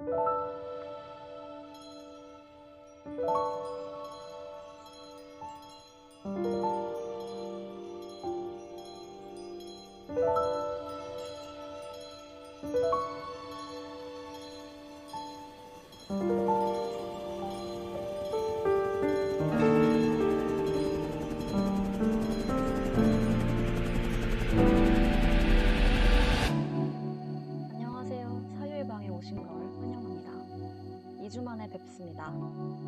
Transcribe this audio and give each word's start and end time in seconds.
안 0.00 0.37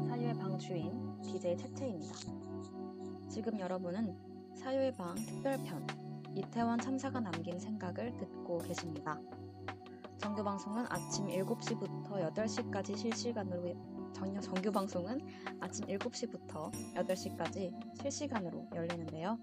사유의 0.09 0.35
방 0.39 0.59
주인 0.59 1.21
DJ 1.23 1.57
채채입니다. 1.57 2.15
지금 3.29 3.59
여러분은 3.59 4.17
사유의 4.55 4.95
방 4.97 5.15
특별편 5.15 5.87
이태원 6.35 6.79
참사가 6.79 7.21
남긴 7.21 7.59
생각을 7.59 8.17
듣고 8.17 8.59
계십니다. 8.59 9.19
정규 10.19 10.45
방송은 10.45 10.85
아침 10.89 11.27
7시부터 11.29 12.33
8시까지 12.35 12.97
실시간으로 12.97 13.75
정규, 14.13 14.41
정규 14.41 14.71
방송은 14.71 15.21
아침 15.61 15.87
7시부터 15.87 16.71
8시까지 16.95 17.73
실시간으로 18.01 18.69
열리는데요. 18.75 19.39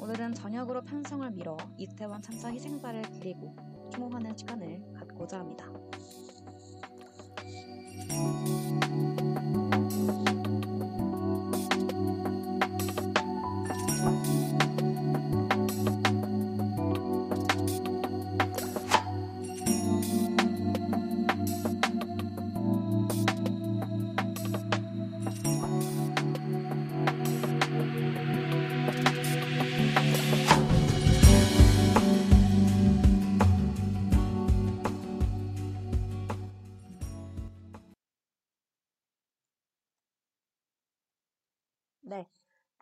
오늘은 0.00 0.34
저녁으로 0.34 0.82
편성을 0.82 1.30
미뤄 1.32 1.56
이태원 1.76 2.22
참사 2.22 2.50
희생자를 2.50 3.02
기리고 3.02 3.54
추모하는 3.90 4.34
시간을 4.36 4.94
갖고자 4.94 5.40
합니다. 5.40 5.66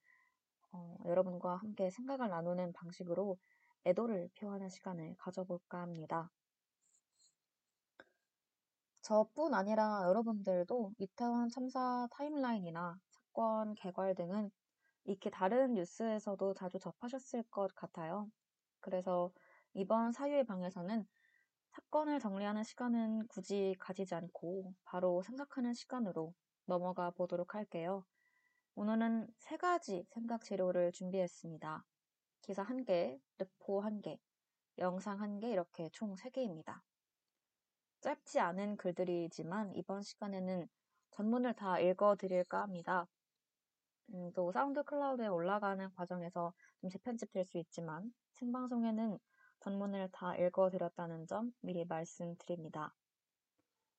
어, 0.72 0.96
여러분과 1.06 1.56
함께 1.56 1.90
생각을 1.90 2.28
나누는 2.28 2.72
방식으로 2.72 3.38
애도를 3.84 4.30
표하는 4.36 4.68
시간을 4.68 5.16
가져볼까 5.18 5.80
합니다. 5.80 6.30
저뿐 9.10 9.54
아니라 9.54 10.04
여러분들도 10.06 10.92
이태원 10.98 11.48
참사 11.48 12.06
timeline이나 12.12 12.96
사건 13.08 13.74
개괄 13.74 14.14
등은 14.14 14.52
익히 15.04 15.30
다른 15.32 15.74
뉴스에서도 15.74 16.54
자주 16.54 16.78
접하셨을 16.78 17.42
것 17.50 17.74
같아요. 17.74 18.30
그래서 18.78 19.32
이번 19.74 20.12
사유의 20.12 20.46
방에서는 20.46 21.08
사건을 21.72 22.20
정리하는 22.20 22.62
시간은 22.62 23.26
굳이 23.26 23.74
가지지 23.80 24.14
않고 24.14 24.74
바로 24.84 25.22
생각하는 25.22 25.74
시간으로 25.74 26.32
넘어가 26.66 27.10
보도록 27.10 27.56
할게요. 27.56 28.04
오늘은 28.76 29.26
세 29.38 29.56
가지 29.56 30.06
생각 30.10 30.44
재료를 30.44 30.92
준비했습니다. 30.92 31.84
기사 32.42 32.62
한 32.62 32.84
개, 32.84 33.18
르포 33.38 33.80
한 33.80 34.02
개, 34.02 34.20
영상 34.78 35.20
한 35.20 35.40
개 35.40 35.50
이렇게 35.50 35.88
총 35.92 36.16
세 36.16 36.30
개입니다. 36.30 36.84
짧지 38.00 38.40
않은 38.40 38.76
글들이지만 38.78 39.74
이번 39.76 40.02
시간에는 40.02 40.68
전문을 41.10 41.54
다 41.54 41.78
읽어드릴까 41.78 42.62
합니다. 42.62 43.06
음, 44.14 44.32
또 44.34 44.50
SoundCloud에 44.52 45.26
올라가는 45.26 45.90
과정에서 45.94 46.52
좀 46.80 46.88
재편집될 46.88 47.44
수 47.44 47.58
있지만 47.58 48.12
생방송에는 48.32 49.18
전문을 49.60 50.08
다 50.12 50.34
읽어드렸다는 50.36 51.26
점 51.26 51.52
미리 51.60 51.84
말씀드립니다. 51.84 52.94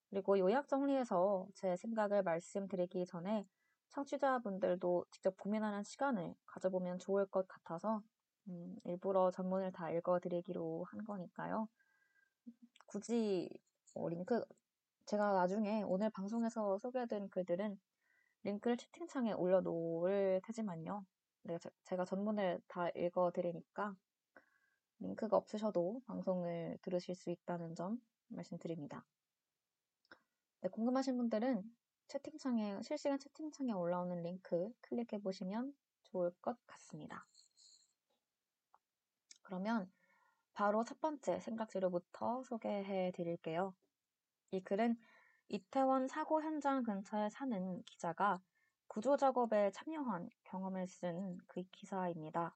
그리고 0.09 0.39
요약 0.39 0.67
정리해서 0.67 1.47
제 1.53 1.77
생각을 1.77 2.23
말씀드리기 2.23 3.05
전에 3.05 3.45
청취자분들도 3.89 5.05
직접 5.11 5.37
고민하는 5.37 5.83
시간을 5.83 6.33
가져보면 6.47 6.97
좋을 6.97 7.27
것 7.27 7.47
같아서 7.47 8.01
음, 8.47 8.75
일부러 8.83 9.29
전문을 9.29 9.71
다 9.71 9.91
읽어드리기로 9.91 10.85
한 10.89 11.05
거니까요. 11.05 11.67
굳이 12.87 13.47
어, 13.93 14.09
링크 14.09 14.43
제가 15.05 15.33
나중에 15.33 15.83
오늘 15.83 16.09
방송에서 16.09 16.77
소개해드린 16.77 17.29
글들은 17.29 17.79
링크를 18.43 18.77
채팅창에 18.77 19.33
올려놓을 19.33 20.41
테지만요. 20.45 21.05
네, 21.43 21.57
제가 21.85 22.05
전문을 22.05 22.61
다 22.67 22.89
읽어드리니까 22.89 23.95
링크가 24.99 25.35
없으셔도 25.35 26.01
방송을 26.05 26.77
들으실 26.81 27.15
수 27.15 27.29
있다는 27.29 27.75
점 27.75 28.01
말씀드립니다. 28.27 29.03
네, 30.61 30.69
궁금하신 30.69 31.17
분들은 31.17 31.63
채팅창에 32.07 32.81
실시간 32.83 33.17
채팅창에 33.19 33.73
올라오는 33.73 34.21
링크 34.21 34.71
클릭해 34.81 35.21
보시면 35.23 35.73
좋을 36.03 36.31
것 36.41 36.57
같습니다. 36.67 37.25
그러면 39.41 39.91
바로 40.53 40.83
첫 40.83 41.00
번째 41.00 41.39
생각지로부터 41.39 42.44
소개해 42.44 43.12
드릴게요. 43.15 43.74
이 44.51 44.62
글은 44.62 44.98
이태원 45.50 46.07
사고 46.07 46.42
현장 46.42 46.83
근처에 46.83 47.30
사는 47.30 47.83
기자가 47.83 48.42
구조 48.88 49.18
작업에 49.18 49.71
참여한 49.71 50.30
경험을 50.44 50.88
쓴 50.88 51.38
그 51.48 51.63
기사입니다. 51.71 52.56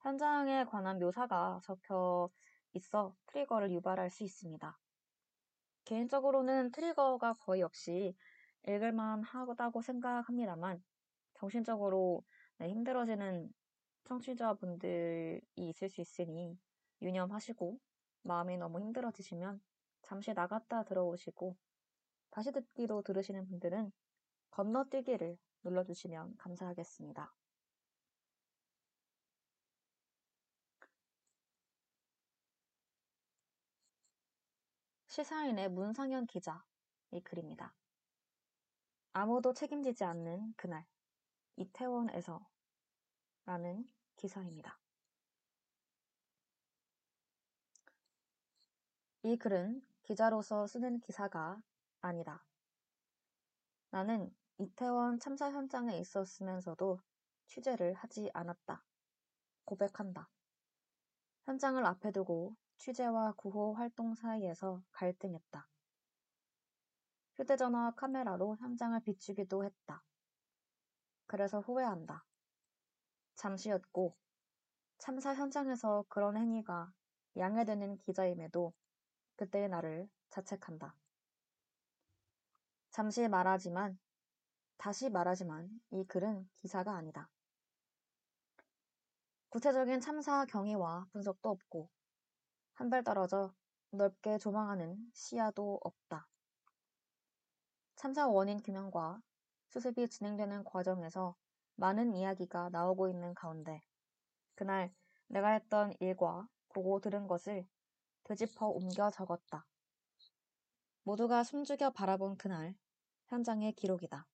현장에 0.00 0.64
관한 0.64 0.98
묘사가 0.98 1.60
적혀 1.62 2.28
있어 2.72 3.14
트리거를 3.26 3.70
유발할 3.72 4.10
수 4.10 4.24
있습니다. 4.24 4.78
개인적으로는 5.84 6.70
트리거가 6.72 7.34
거의 7.34 7.62
없이 7.62 8.16
읽을만 8.66 9.22
하다고 9.24 9.82
생각합니다만 9.82 10.82
정신적으로 11.34 12.24
네, 12.58 12.68
힘들어지는 12.68 13.52
청취자분들이 14.04 15.40
있을 15.56 15.88
수 15.88 16.00
있으니 16.00 16.58
유념하시고 17.02 17.78
마음이 18.22 18.56
너무 18.58 18.80
힘들어지시면 18.80 19.60
잠시 20.02 20.32
나갔다 20.32 20.84
들어오시고 20.84 21.56
다시 22.30 22.52
듣기로 22.52 23.02
들으시는 23.02 23.46
분들은 23.48 23.92
건너뛰기를 24.50 25.38
눌러주시면 25.62 26.36
감사하겠습니다. 26.36 27.34
시사인의 35.06 35.70
문상현 35.70 36.26
기자 36.26 36.64
의 37.12 37.20
글입니다. 37.22 37.74
아무도 39.12 39.52
책임지지 39.52 40.04
않는 40.04 40.54
그날 40.56 40.86
이태원에서 41.56 42.46
라는 43.44 43.84
기사입니다. 44.14 44.78
이 49.22 49.36
글은 49.36 49.82
기자로서 50.04 50.66
쓰는 50.66 50.98
기사가 51.00 51.60
아니다. 52.00 52.42
나는 53.90 54.34
이태원 54.56 55.18
참사 55.18 55.50
현장에 55.50 55.98
있었으면서도 55.98 56.98
취재를 57.46 57.92
하지 57.92 58.30
않았다. 58.32 58.82
고백한다. 59.66 60.30
현장을 61.44 61.84
앞에 61.84 62.12
두고 62.12 62.56
취재와 62.78 63.34
구호 63.36 63.74
활동 63.74 64.14
사이에서 64.14 64.82
갈등했다. 64.92 65.68
휴대전화 67.34 67.90
카메라로 67.96 68.56
현장을 68.56 68.98
비추기도 69.00 69.64
했다. 69.66 70.02
그래서 71.26 71.60
후회한다. 71.60 72.24
잠시였고 73.34 74.16
참사 74.96 75.34
현장에서 75.34 76.06
그런 76.08 76.38
행위가 76.38 76.90
양해되는 77.36 77.98
기자임에도 77.98 78.72
그때의 79.40 79.70
나를 79.70 80.06
자책한다. 80.28 80.94
잠시 82.90 83.26
말하지만 83.26 83.98
다시 84.76 85.08
말하지만 85.08 85.70
이 85.92 86.04
글은 86.04 86.46
기사가 86.56 86.94
아니다. 86.94 87.30
구체적인 89.48 90.00
참사 90.00 90.44
경위와 90.44 91.06
분석도 91.12 91.48
없고 91.48 91.88
한 92.74 92.90
발 92.90 93.02
떨어져 93.02 93.54
넓게 93.92 94.36
조망하는 94.36 94.98
시야도 95.14 95.80
없다. 95.82 96.28
참사 97.96 98.28
원인 98.28 98.62
규명과 98.62 99.22
수습이 99.68 100.08
진행되는 100.08 100.64
과정에서 100.64 101.34
많은 101.76 102.14
이야기가 102.14 102.68
나오고 102.68 103.08
있는 103.08 103.34
가운데 103.34 103.80
그날 104.54 104.92
내가 105.28 105.48
했던 105.50 105.94
일과 106.00 106.46
보고 106.74 107.00
들은 107.00 107.26
것을 107.26 107.66
되짚어 108.24 108.66
옮겨 108.68 109.10
적었다. 109.10 109.66
모두가 111.02 111.44
숨죽여 111.44 111.90
바라본 111.90 112.36
그날 112.36 112.74
현장의 113.28 113.72
기록이다. 113.72 114.26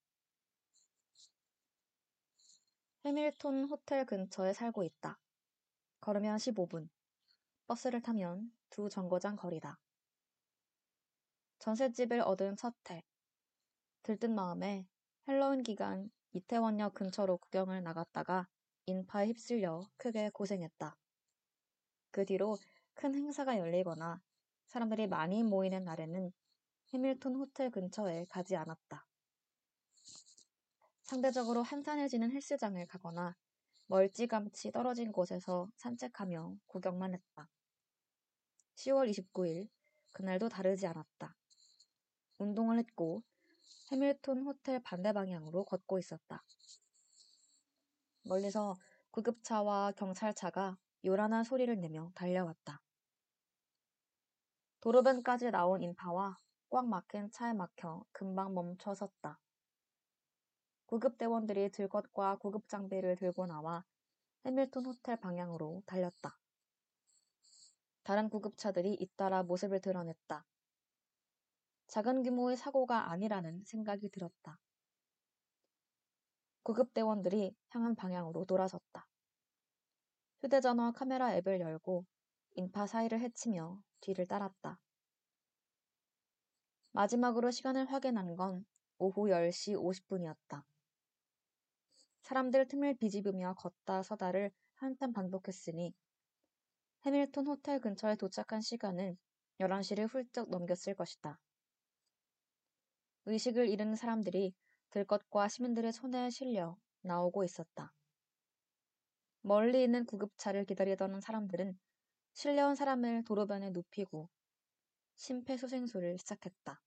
해밀톤 3.04 3.66
호텔 3.66 4.04
근처에 4.04 4.52
살고 4.52 4.82
있다. 4.82 5.18
걸으면 6.00 6.36
15분. 6.38 6.88
버스를 7.66 8.02
타면 8.02 8.52
두 8.70 8.88
정거장 8.88 9.36
거리다. 9.36 9.78
전셋집을 11.58 12.20
얻은 12.20 12.56
첫 12.56 12.74
해. 12.90 13.04
들뜬 14.02 14.34
마음에 14.34 14.86
헬로윈 15.28 15.62
기간 15.62 16.10
이태원역 16.32 16.94
근처로 16.94 17.38
구경을 17.38 17.82
나갔다가 17.82 18.48
인파에 18.86 19.28
휩쓸려 19.28 19.88
크게 19.96 20.30
고생했다. 20.30 20.96
그 22.10 22.24
뒤로 22.24 22.56
큰 22.96 23.14
행사가 23.14 23.58
열리거나 23.58 24.22
사람들이 24.64 25.06
많이 25.06 25.43
모이는 25.43 25.84
날에는 25.84 26.32
해밀톤 26.93 27.37
호텔 27.37 27.70
근처에 27.70 28.25
가지 28.31 28.56
않았다. 28.56 29.06
상대적으로 31.02 31.62
한산해지는 31.62 32.32
헬스장을 32.32 32.84
가거나 32.87 33.37
멀찌감치 33.87 34.72
떨어진 34.72 35.12
곳에서 35.12 35.69
산책하며 35.76 36.56
구경만 36.66 37.14
했다. 37.14 37.48
10월 38.76 39.08
29일, 39.10 39.69
그날도 40.12 40.48
다르지 40.48 40.87
않았다. 40.87 41.37
운동을 42.38 42.78
했고 42.78 43.22
해밀톤 43.93 44.43
호텔 44.43 44.82
반대 44.82 45.12
방향으로 45.12 45.64
걷고 45.64 45.98
있었다. 45.98 46.43
멀리서 48.22 48.75
구급차와 49.10 49.93
경찰차가 49.93 50.78
요란한 51.04 51.44
소리를 51.44 51.78
내며 51.78 52.10
달려왔다. 52.14 52.81
도로변까지 54.81 55.50
나온 55.50 55.82
인파와 55.82 56.38
꽉 56.70 56.87
막힌 56.87 57.31
차에 57.31 57.52
막혀 57.55 58.05
금방 58.12 58.55
멈춰 58.55 58.94
섰다. 58.94 59.40
구급대원들이 60.87 61.70
들것과 61.70 62.37
구급장비를 62.37 63.17
들고 63.17 63.46
나와 63.46 63.84
해밀톤 64.44 64.87
호텔 64.87 65.17
방향으로 65.17 65.82
달렸다. 65.87 66.38
다른 68.05 68.28
구급차들이 68.31 68.94
잇따라 68.94 69.43
모습을 69.43 69.81
드러냈다. 69.81 70.44
작은 71.88 72.22
규모의 72.22 72.56
사고가 72.56 73.11
아니라는 73.11 73.64
생각이 73.64 74.11
들었다. 74.11 74.58
구급대원들이 76.62 77.56
향한 77.70 77.94
방향으로 77.96 78.44
돌아섰다. 78.44 79.08
휴대전화 80.43 80.93
카메라 80.93 81.34
앱을 81.34 81.60
열고 81.60 82.05
인파 82.58 82.86
사이를 82.86 83.20
헤치며 83.20 83.79
뒤를 84.01 84.27
따랐다. 84.27 84.81
마지막으로 86.93 87.51
시간을 87.51 87.93
확인한 87.93 88.34
건 88.34 88.65
오후 88.96 89.29
10시 89.29 89.77
50분이었다. 89.77 90.65
사람들 92.22 92.67
틈을 92.67 92.96
비집으며 92.96 93.55
걷다 93.58 94.03
서다를 94.03 94.51
한참 94.77 95.13
반복했으니 95.13 95.94
해밀톤 97.05 97.46
호텔 97.46 97.79
근처에 97.79 98.17
도착한 98.17 98.63
시간은 98.63 99.19
11시를 99.60 100.08
훌쩍 100.08 100.48
넘겼을 100.48 100.94
것이다. 100.94 101.39
의식을 103.27 103.69
잃은 103.69 103.96
사람들이 103.96 104.55
들것과 104.91 105.48
시민들의 105.48 105.93
손에 105.93 106.31
실려 106.31 106.79
나오고 107.03 107.44
있었다. 107.44 107.93
멀리 109.43 109.82
있는 109.82 110.06
구급차를 110.06 110.65
기다리던 110.65 111.20
사람들은 111.20 111.79
실려온 112.36 112.74
사람을 112.74 113.24
도로변에 113.24 113.70
눕히고 113.70 114.28
심폐소생술을 115.14 116.19
시작했다. 116.19 116.82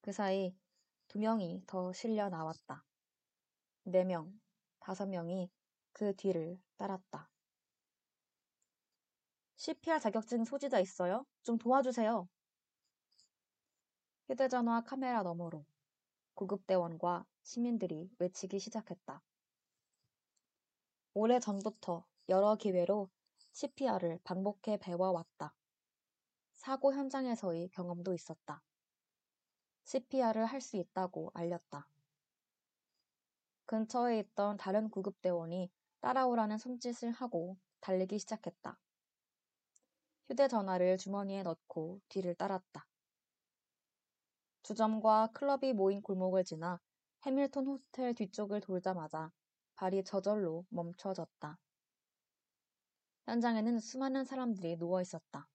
그 0.00 0.10
사이 0.10 0.56
두 1.06 1.18
명이 1.18 1.64
더 1.66 1.92
실려 1.92 2.30
나왔다. 2.30 2.82
네 3.82 4.04
명, 4.04 4.40
다섯 4.80 5.04
명이 5.06 5.50
그 5.92 6.16
뒤를 6.16 6.58
따랐다. 6.78 7.30
CPR 9.56 10.00
자격증 10.00 10.46
소지자 10.46 10.80
있어요? 10.80 11.26
좀 11.42 11.58
도와주세요. 11.58 12.26
휴대전화 14.30 14.80
카메라 14.84 15.22
너머로 15.22 15.66
구급대원과 16.32 17.26
시민들이 17.42 18.10
외치기 18.18 18.58
시작했다. 18.60 19.22
오래 21.12 21.38
전부터 21.38 22.06
여러 22.30 22.56
기회로 22.56 23.10
CPR을 23.52 24.18
반복해 24.24 24.78
배워왔다. 24.78 25.54
사고 26.54 26.92
현장에서의 26.94 27.68
경험도 27.68 28.14
있었다. 28.14 28.62
CPR을 29.84 30.46
할 30.46 30.60
수 30.60 30.76
있다고 30.76 31.30
알렸다. 31.34 31.86
근처에 33.66 34.18
있던 34.20 34.56
다른 34.56 34.88
구급대원이 34.88 35.70
따라오라는 36.00 36.58
손짓을 36.58 37.10
하고 37.12 37.58
달리기 37.80 38.18
시작했다. 38.18 38.78
휴대전화를 40.28 40.96
주머니에 40.98 41.42
넣고 41.42 42.00
뒤를 42.08 42.34
따랐다. 42.34 42.86
주점과 44.62 45.30
클럽이 45.34 45.74
모인 45.74 46.00
골목을 46.00 46.44
지나 46.44 46.80
해밀턴 47.26 47.66
호텔 47.66 48.14
뒤쪽을 48.14 48.60
돌자마자 48.60 49.30
발이 49.74 50.04
저절로 50.04 50.64
멈춰졌다. 50.70 51.58
현장에는 53.26 53.78
수많은 53.78 54.24
사람들이 54.24 54.76
누워 54.76 55.00
있었다. 55.00 55.48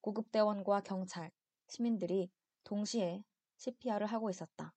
구급대원과 0.00 0.80
경찰, 0.80 1.30
시민들이 1.68 2.30
동시에 2.64 3.22
CPR을 3.56 4.06
하고 4.06 4.30
있었다. 4.30 4.72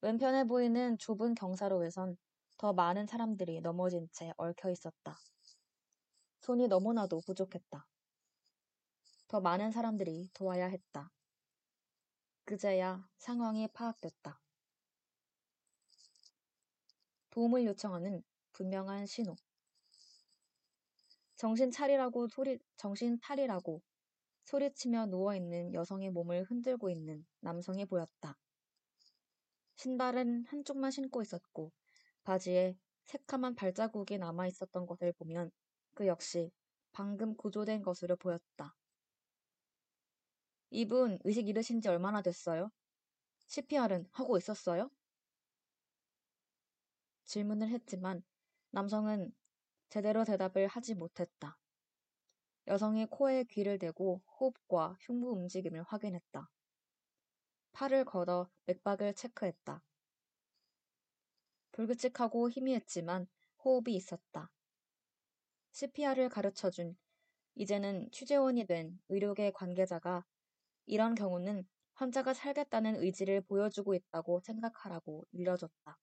왼편에 0.00 0.44
보이는 0.44 0.98
좁은 0.98 1.34
경사로에선 1.34 2.16
더 2.58 2.72
많은 2.72 3.06
사람들이 3.06 3.60
넘어진 3.60 4.08
채 4.12 4.32
얽혀 4.36 4.70
있었다. 4.70 5.16
손이 6.40 6.68
너무나도 6.68 7.20
부족했다. 7.26 7.86
더 9.28 9.40
많은 9.40 9.70
사람들이 9.70 10.30
도와야 10.32 10.66
했다. 10.66 11.10
그제야 12.44 13.08
상황이 13.18 13.66
파악됐다. 13.68 14.40
도움을 17.30 17.64
요청하는 17.66 18.22
분명한 18.52 19.06
신호. 19.06 19.36
정신 21.36 21.70
차리라고 21.70 22.28
소리, 22.28 22.58
정신 22.76 23.18
차리라고 23.20 23.82
소리치며 24.44 25.06
누워 25.06 25.34
있는 25.34 25.72
여성의 25.74 26.10
몸을 26.10 26.44
흔들고 26.44 26.88
있는 26.90 27.26
남성이 27.40 27.84
보였다. 27.84 28.38
신발은 29.76 30.46
한쪽만 30.46 30.90
신고 30.90 31.20
있었고 31.20 31.72
바지에 32.24 32.76
새카만 33.04 33.54
발자국이 33.54 34.18
남아 34.18 34.46
있었던 34.48 34.86
것을 34.86 35.12
보면 35.12 35.50
그 35.94 36.06
역시 36.06 36.50
방금 36.92 37.36
구조된 37.36 37.82
것으로 37.82 38.16
보였다. 38.16 38.74
이분 40.70 41.18
의식 41.24 41.48
잃으신 41.48 41.80
지 41.80 41.88
얼마나 41.88 42.22
됐어요? 42.22 42.70
CPR은 43.48 44.08
하고 44.12 44.38
있었어요? 44.38 44.90
질문을 47.24 47.68
했지만 47.68 48.24
남성은 48.70 49.32
제대로 49.88 50.24
대답을 50.24 50.66
하지 50.66 50.94
못했다. 50.94 51.58
여성이 52.66 53.06
코에 53.06 53.44
귀를 53.44 53.78
대고 53.78 54.22
호흡과 54.38 54.96
흉부 55.00 55.30
움직임을 55.30 55.82
확인했다. 55.84 56.50
팔을 57.72 58.04
걷어 58.04 58.50
맥박을 58.64 59.14
체크했다. 59.14 59.84
불규칙하고 61.72 62.50
희미했지만 62.50 63.28
호흡이 63.64 63.94
있었다. 63.94 64.50
CPR을 65.72 66.28
가르쳐준 66.30 66.96
이제는 67.54 68.10
취재원이 68.10 68.66
된 68.66 68.98
의료계 69.08 69.52
관계자가 69.52 70.24
이런 70.86 71.14
경우는 71.14 71.68
환자가 71.94 72.34
살겠다는 72.34 73.02
의지를 73.02 73.42
보여주고 73.42 73.94
있다고 73.94 74.40
생각하라고 74.40 75.26
일러줬다. 75.32 75.98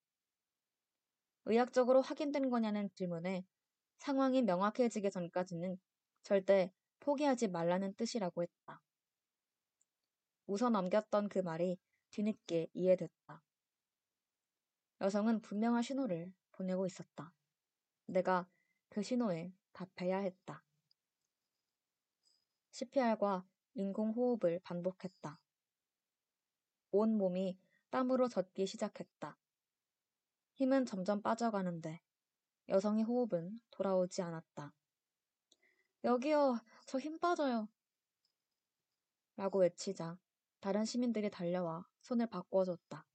의학적으로 1.45 2.01
확인된 2.01 2.49
거냐는 2.49 2.89
질문에 2.95 3.45
상황이 3.97 4.41
명확해지기 4.41 5.11
전까지는 5.11 5.79
절대 6.23 6.73
포기하지 6.99 7.49
말라는 7.49 7.93
뜻이라고 7.95 8.43
했다. 8.43 8.81
웃어 10.47 10.69
넘겼던 10.69 11.29
그 11.29 11.39
말이 11.39 11.77
뒤늦게 12.09 12.67
이해됐다. 12.73 13.43
여성은 15.01 15.41
분명한 15.41 15.81
신호를 15.83 16.33
보내고 16.51 16.85
있었다. 16.85 17.33
내가 18.05 18.47
그 18.89 19.01
신호에 19.01 19.53
답해야 19.71 20.19
했다. 20.19 20.63
CPR과 22.71 23.45
인공호흡을 23.73 24.59
반복했다. 24.59 25.39
온 26.91 27.17
몸이 27.17 27.57
땀으로 27.89 28.27
젖기 28.27 28.67
시작했다. 28.67 29.37
힘은 30.55 30.85
점점 30.85 31.21
빠져가는데 31.21 32.01
여성의 32.69 33.03
호흡은 33.03 33.59
돌아오지 33.71 34.21
않았다. 34.21 34.73
여기요, 36.03 36.59
저 36.85 36.99
힘 36.99 37.17
빠져요. 37.19 37.67
라고 39.35 39.59
외치자 39.59 40.17
다른 40.59 40.85
시민들이 40.85 41.29
달려와 41.29 41.87
손을 42.01 42.27
바꿔줬다. 42.27 43.05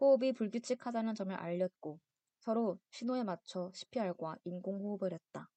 호흡이 0.00 0.32
불규칙하다는 0.32 1.14
점을 1.14 1.34
알렸고 1.34 2.00
서로 2.40 2.78
신호에 2.90 3.22
맞춰 3.22 3.70
CPR과 3.74 4.36
인공호흡을 4.44 5.12
했다. 5.12 5.50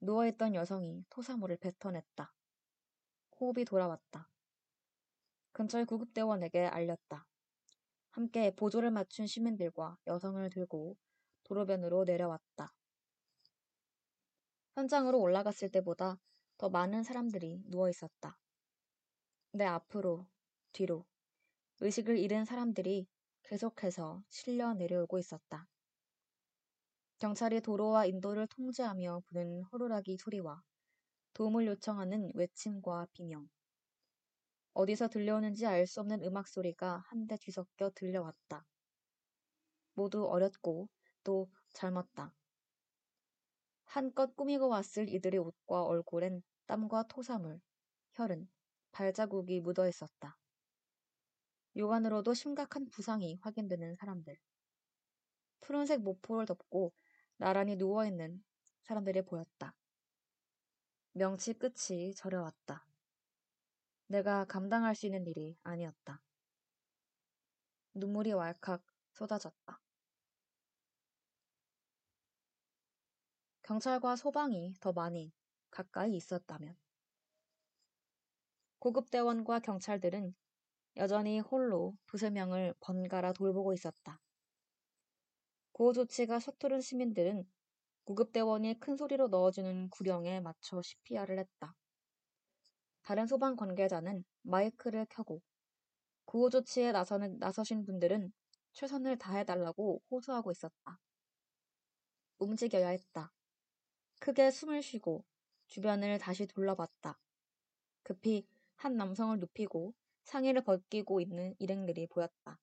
누워있던 0.00 0.54
여성이 0.54 1.04
토사물을 1.10 1.56
뱉어냈다. 1.56 2.32
호흡이 3.40 3.64
돌아왔다. 3.64 4.30
근처의 5.52 5.86
구급대원에게 5.86 6.66
알렸다. 6.66 7.26
함께 8.10 8.54
보조를 8.54 8.90
맞춘 8.90 9.26
시민들과 9.26 9.98
여성을 10.06 10.48
들고 10.50 10.96
도로변으로 11.48 12.04
내려왔다. 12.04 12.72
현장으로 14.74 15.20
올라갔을 15.20 15.70
때보다 15.70 16.18
더 16.56 16.68
많은 16.68 17.02
사람들이 17.02 17.62
누워 17.66 17.88
있었다. 17.88 18.38
내 19.52 19.64
앞으로, 19.64 20.26
뒤로, 20.72 21.04
의식을 21.80 22.18
잃은 22.18 22.44
사람들이 22.44 23.08
계속해서 23.42 24.22
실려 24.28 24.74
내려오고 24.74 25.18
있었다. 25.18 25.66
경찰이 27.18 27.62
도로와 27.62 28.06
인도를 28.06 28.46
통제하며 28.46 29.22
부는 29.26 29.62
호루라기 29.64 30.18
소리와 30.18 30.62
도움을 31.32 31.66
요청하는 31.66 32.30
외침과 32.34 33.06
비명, 33.12 33.48
어디서 34.74 35.08
들려오는지 35.08 35.66
알 35.66 35.86
수 35.86 36.00
없는 36.00 36.22
음악 36.22 36.46
소리가 36.46 37.02
한데 37.08 37.36
뒤섞여 37.40 37.90
들려왔다. 37.94 38.64
모두 39.94 40.24
어렸고 40.28 40.88
또 41.24 41.50
젊었다. 41.72 42.34
한껏 43.84 44.36
꾸미고 44.36 44.68
왔을 44.68 45.08
이들의 45.08 45.40
옷과 45.40 45.84
얼굴엔 45.84 46.42
땀과 46.66 47.04
토사물, 47.08 47.60
혈흔, 48.12 48.48
발자국이 48.92 49.60
묻어 49.60 49.88
있었다. 49.88 50.38
육안으로도 51.76 52.34
심각한 52.34 52.88
부상이 52.90 53.38
확인되는 53.40 53.94
사람들. 53.96 54.36
푸른색 55.60 56.02
모포를 56.02 56.46
덮고 56.46 56.92
나란히 57.36 57.76
누워있는 57.76 58.44
사람들이 58.82 59.22
보였다. 59.22 59.74
명치 61.12 61.54
끝이 61.54 62.14
저려왔다. 62.14 62.86
내가 64.08 64.44
감당할 64.44 64.94
수 64.94 65.06
있는 65.06 65.26
일이 65.26 65.56
아니었다. 65.62 66.20
눈물이 67.94 68.32
왈칵 68.32 68.82
쏟아졌다. 69.12 69.80
경찰과 73.68 74.16
소방이 74.16 74.72
더 74.80 74.94
많이 74.94 75.30
가까이 75.68 76.16
있었다면. 76.16 76.74
고급대원과 78.78 79.60
경찰들은 79.60 80.34
여전히 80.96 81.40
홀로 81.40 81.94
두세 82.06 82.30
명을 82.30 82.72
번갈아 82.80 83.34
돌보고 83.34 83.74
있었다. 83.74 84.22
구호 85.72 85.92
조치가 85.92 86.40
서투른 86.40 86.80
시민들은 86.80 87.44
구급대원이 88.04 88.80
큰 88.80 88.96
소리로 88.96 89.28
넣어주는 89.28 89.90
구령에 89.90 90.40
맞춰 90.40 90.80
CPR을 90.80 91.38
했다. 91.38 91.76
다른 93.02 93.26
소방 93.26 93.54
관계자는 93.54 94.24
마이크를 94.44 95.04
켜고 95.10 95.42
구호 96.24 96.48
조치에 96.48 96.92
나서는, 96.92 97.38
나서신 97.38 97.84
분들은 97.84 98.32
최선을 98.72 99.18
다해달라고 99.18 100.00
호소하고 100.10 100.52
있었다. 100.52 100.98
움직여야 102.38 102.88
했다. 102.88 103.30
크게 104.18 104.50
숨을 104.50 104.82
쉬고 104.82 105.24
주변을 105.66 106.18
다시 106.18 106.46
둘러봤다. 106.46 107.18
급히 108.02 108.46
한 108.76 108.96
남성을 108.96 109.38
눕히고 109.38 109.94
상의를 110.24 110.62
벗기고 110.64 111.20
있는 111.20 111.54
일행들이 111.58 112.06
보였다. 112.06 112.58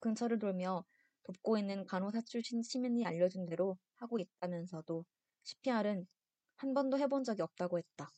근처를 0.00 0.38
돌며 0.38 0.84
돕고 1.24 1.58
있는 1.58 1.86
간호사 1.86 2.22
출신 2.22 2.62
시민이 2.62 3.06
알려준 3.06 3.46
대로 3.46 3.78
하고 3.96 4.18
있다면서도 4.18 5.04
CPR은 5.44 6.06
한 6.56 6.74
번도 6.74 6.98
해본 6.98 7.24
적이 7.24 7.42
없다고 7.42 7.78
했다. 7.78 8.10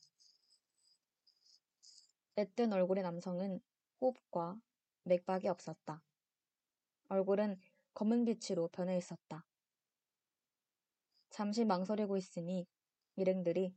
애뜬 2.36 2.72
얼굴의 2.72 3.02
남성은 3.02 3.60
호흡과 4.00 4.60
맥박이 5.04 5.48
없었다. 5.48 6.02
얼굴은 7.08 7.60
검은 7.92 8.24
빛으로 8.24 8.68
변해 8.68 8.96
있었다. 8.96 9.46
잠시 11.34 11.64
망설이고 11.64 12.16
있으니 12.16 12.64
일행들이 13.16 13.76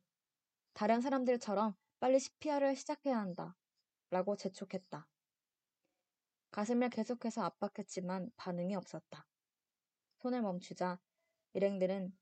다른 0.73 1.01
사람들처럼 1.01 1.75
빨리 1.99 2.19
CPR을 2.19 2.75
시작해야 2.75 3.17
한다. 3.17 3.57
라고 4.11 4.35
재촉했다. 4.35 5.09
가슴을 6.51 6.91
계속해서 6.91 7.41
압박했지만 7.41 8.29
반응이 8.35 8.75
없었다. 8.75 9.25
손을 10.17 10.43
멈추자 10.43 10.99
일행들은 11.53 12.15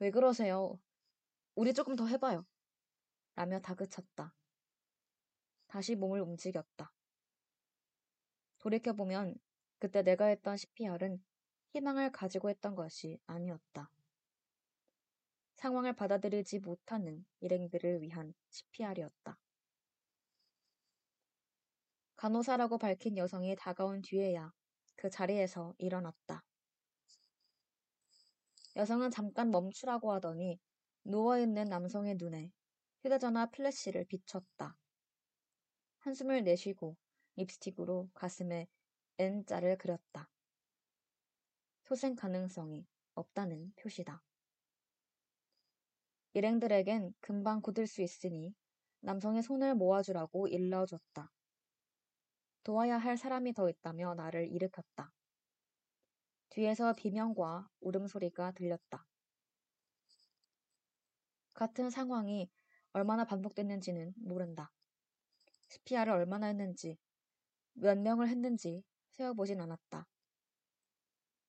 왜 0.00 0.10
그러세요? 0.10 0.80
우리 1.54 1.72
조금 1.72 1.94
더 1.94 2.08
해봐요. 2.08 2.44
라며 3.36 3.60
다그쳤다. 3.60 4.34
다시 5.68 5.94
몸을 5.94 6.20
움직였다. 6.20 6.92
돌이켜보면 8.58 9.36
그때 9.78 10.02
내가 10.02 10.24
했던 10.24 10.56
CPR은 10.56 11.24
희망을 11.68 12.10
가지고 12.10 12.50
했던 12.50 12.74
것이 12.74 13.20
아니었다. 13.26 13.92
상황을 15.56 15.94
받아들이지 15.94 16.60
못하는 16.60 17.24
일행들을 17.40 18.02
위한 18.02 18.34
CPR이었다. 18.50 19.38
간호사라고 22.16 22.78
밝힌 22.78 23.16
여성이 23.16 23.56
다가온 23.56 24.02
뒤에야 24.02 24.52
그 24.96 25.10
자리에서 25.10 25.74
일어났다. 25.78 26.44
여성은 28.76 29.10
잠깐 29.10 29.50
멈추라고 29.50 30.12
하더니 30.12 30.58
누워있는 31.04 31.64
남성의 31.64 32.16
눈에 32.16 32.52
휴대전화 33.02 33.46
플래시를 33.46 34.04
비췄다. 34.06 34.76
한숨을 36.00 36.44
내쉬고 36.44 36.96
립스틱으로 37.36 38.10
가슴에 38.14 38.66
N자를 39.18 39.78
그렸다. 39.78 40.28
소생 41.84 42.14
가능성이 42.14 42.86
없다는 43.14 43.72
표시다. 43.76 44.25
일행들에겐 46.36 47.14
금방 47.20 47.62
굳을 47.62 47.86
수 47.86 48.02
있으니 48.02 48.54
남성의 49.00 49.42
손을 49.42 49.74
모아주라고 49.74 50.48
일러줬다. 50.48 51.32
도와야 52.62 52.98
할 52.98 53.16
사람이 53.16 53.54
더 53.54 53.70
있다며 53.70 54.14
나를 54.14 54.52
일으켰다. 54.52 55.14
뒤에서 56.50 56.92
비명과 56.92 57.70
울음소리가 57.80 58.52
들렸다. 58.52 59.06
같은 61.54 61.88
상황이 61.88 62.50
얼마나 62.92 63.24
반복됐는지는 63.24 64.12
모른다. 64.18 64.70
스피아를 65.70 66.12
얼마나 66.12 66.48
했는지, 66.48 66.98
몇 67.72 67.96
명을 67.96 68.28
했는지 68.28 68.84
세어보진 69.12 69.58
않았다. 69.62 70.06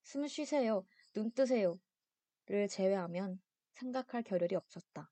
숨 0.04 0.30
쉬세요, 0.30 0.86
눈 1.14 1.30
뜨세요. 1.32 1.78
를 2.46 2.70
제외하면 2.70 3.42
생각할 3.78 4.24
겨를이 4.24 4.56
없었다. 4.56 5.12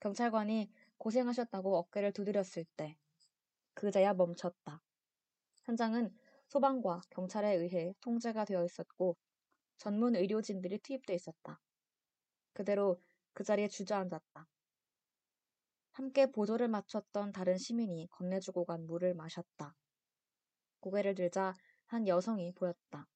경찰관이 0.00 0.68
고생하셨다고 0.98 1.76
어깨를 1.76 2.12
두드렸을 2.12 2.64
때 2.76 2.98
그제야 3.74 4.14
멈췄다. 4.14 4.82
현장은 5.64 6.12
소방과 6.48 7.02
경찰에 7.10 7.54
의해 7.54 7.94
통제가 8.00 8.44
되어 8.44 8.64
있었고 8.64 9.16
전문 9.78 10.16
의료진들이 10.16 10.78
투입돼 10.78 11.14
있었다. 11.14 11.60
그대로 12.52 13.00
그 13.32 13.44
자리에 13.44 13.68
주저앉았다. 13.68 14.48
함께 15.92 16.26
보조를 16.26 16.68
맞췄던 16.68 17.32
다른 17.32 17.58
시민이 17.58 18.08
건네주고 18.10 18.64
간 18.64 18.86
물을 18.86 19.14
마셨다. 19.14 19.74
고개를 20.80 21.14
들자 21.14 21.54
한 21.86 22.08
여성이 22.08 22.52
보였다. 22.52 23.08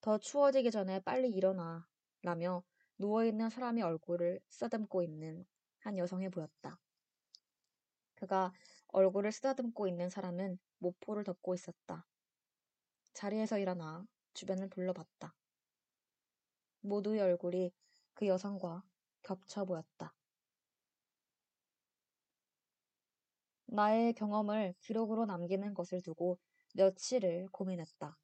더 0.00 0.18
추워지기 0.18 0.70
전에 0.70 1.00
빨리 1.00 1.30
일어나 1.30 1.89
라며 2.22 2.62
누워있는 2.98 3.50
사람의 3.50 3.82
얼굴을 3.82 4.40
쓰다듬고 4.48 5.02
있는 5.02 5.46
한 5.78 5.96
여성이 5.96 6.28
보였다. 6.28 6.78
그가 8.14 8.52
얼굴을 8.88 9.32
쓰다듬고 9.32 9.88
있는 9.88 10.10
사람은 10.10 10.58
모포를 10.78 11.24
덮고 11.24 11.54
있었다. 11.54 12.06
자리에서 13.14 13.58
일어나 13.58 14.06
주변을 14.34 14.68
둘러봤다. 14.68 15.34
모두의 16.80 17.20
얼굴이 17.20 17.72
그 18.14 18.26
여성과 18.26 18.82
겹쳐 19.22 19.64
보였다. 19.64 20.14
나의 23.66 24.14
경험을 24.14 24.74
기록으로 24.80 25.26
남기는 25.26 25.74
것을 25.74 26.02
두고 26.02 26.38
며칠을 26.74 27.48
고민했다. 27.52 28.18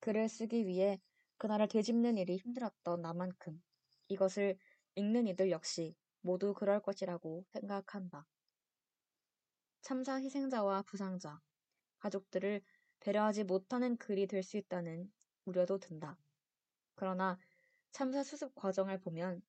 글을 0.00 0.28
쓰기 0.28 0.66
위해 0.66 1.00
그날을 1.44 1.68
되짚는 1.68 2.16
일이 2.16 2.38
힘들었던 2.38 3.02
나만큼 3.02 3.62
이것을 4.08 4.56
읽는 4.94 5.26
이들 5.26 5.50
역시 5.50 5.94
모두 6.22 6.54
그럴 6.54 6.80
것이라고 6.80 7.44
생각한다. 7.50 8.26
참사 9.82 10.14
희생자와 10.14 10.80
부상자, 10.84 11.38
가족들을 11.98 12.62
배려하지 13.00 13.44
못하는 13.44 13.98
글이 13.98 14.26
될 14.26 14.42
수 14.42 14.56
있다는 14.56 15.12
우려도 15.44 15.80
든다. 15.80 16.16
그러나 16.94 17.38
참사 17.92 18.22
수습 18.22 18.54
과정을 18.54 18.98
보면 19.02 19.42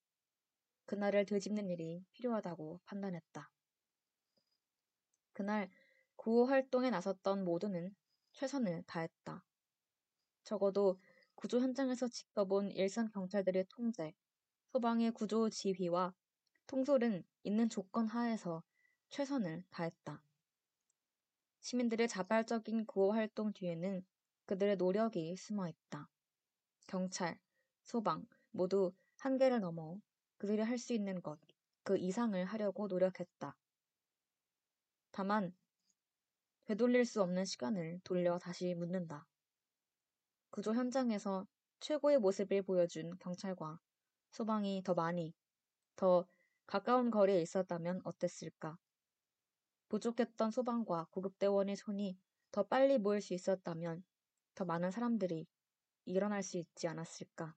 그날을 0.88 1.24
되짚는 1.26 1.70
일이 1.70 2.04
필요하다고 2.12 2.82
판단했다. 2.84 3.50
그날 5.32 5.72
구호 6.18 6.44
활동에 6.44 6.90
나섰던 6.90 7.46
모두는 7.46 7.96
최선을 8.34 8.84
다했다. 8.86 9.46
적어도 10.44 11.00
구조 11.46 11.60
현장에서 11.60 12.08
지켜본 12.08 12.72
일선 12.72 13.08
경찰들의 13.12 13.66
통제, 13.70 14.16
소방의 14.72 15.12
구조 15.12 15.48
지휘와 15.48 16.12
통솔은 16.66 17.24
있는 17.44 17.70
조건 17.70 18.08
하에서 18.08 18.64
최선을 19.10 19.64
다했다. 19.70 20.24
시민들의 21.62 22.08
자발적인 22.08 22.88
구호 22.88 23.12
활동 23.12 23.54
뒤에는 23.54 24.04
그들의 24.48 24.78
노력이 24.78 25.36
숨어 25.36 25.70
있다. 25.70 26.10
경찰, 26.88 27.40
소방 27.84 28.26
모두 28.50 28.92
한계를 29.20 29.60
넘어 29.60 30.00
그들이 30.40 30.64
할 30.64 30.80
수 30.80 30.94
있는 30.94 31.22
것, 31.22 31.40
그 31.84 31.96
이상을 31.96 32.44
하려고 32.44 32.88
노력했다. 32.88 33.56
다만, 35.12 35.56
되돌릴 36.64 37.06
수 37.06 37.22
없는 37.22 37.46
시간을 37.46 38.02
돌려 38.04 38.40
다시 38.40 38.74
묻는다. 38.74 39.28
구조 40.56 40.74
현장에서 40.74 41.46
최고의 41.82 42.18
모습을 42.20 42.62
보여준 42.62 43.18
경찰과 43.20 43.78
소방이 44.32 44.84
더 44.86 44.94
많이, 44.94 45.34
더 45.98 46.26
가까운 46.66 47.12
거리에 47.12 47.42
있었다면 47.42 48.00
어땠을까? 48.06 48.78
부족했던 49.90 50.52
소방과 50.52 51.08
구급대원의 51.12 51.76
손이 51.76 52.18
더 52.52 52.64
빨리 52.64 52.98
모일 52.98 53.20
수 53.20 53.34
있었다면 53.34 54.06
더 54.54 54.64
많은 54.64 54.92
사람들이 54.92 55.46
일어날 56.06 56.42
수 56.42 56.58
있지 56.58 56.88
않았을까? 56.88 57.54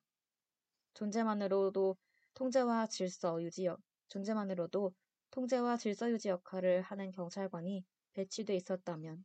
존재만으로도 0.95 1.97
통제와 2.35 2.89
질서 2.89 3.41
유지 3.45 3.67
역, 3.67 3.81
존재만으로도 4.09 4.93
통제와 5.31 5.77
질서 5.77 6.11
유지 6.11 6.31
역할을 6.31 6.83
하는 6.83 7.13
경찰관이 7.13 7.85
배치돼 8.15 8.57
있었다면 8.57 9.25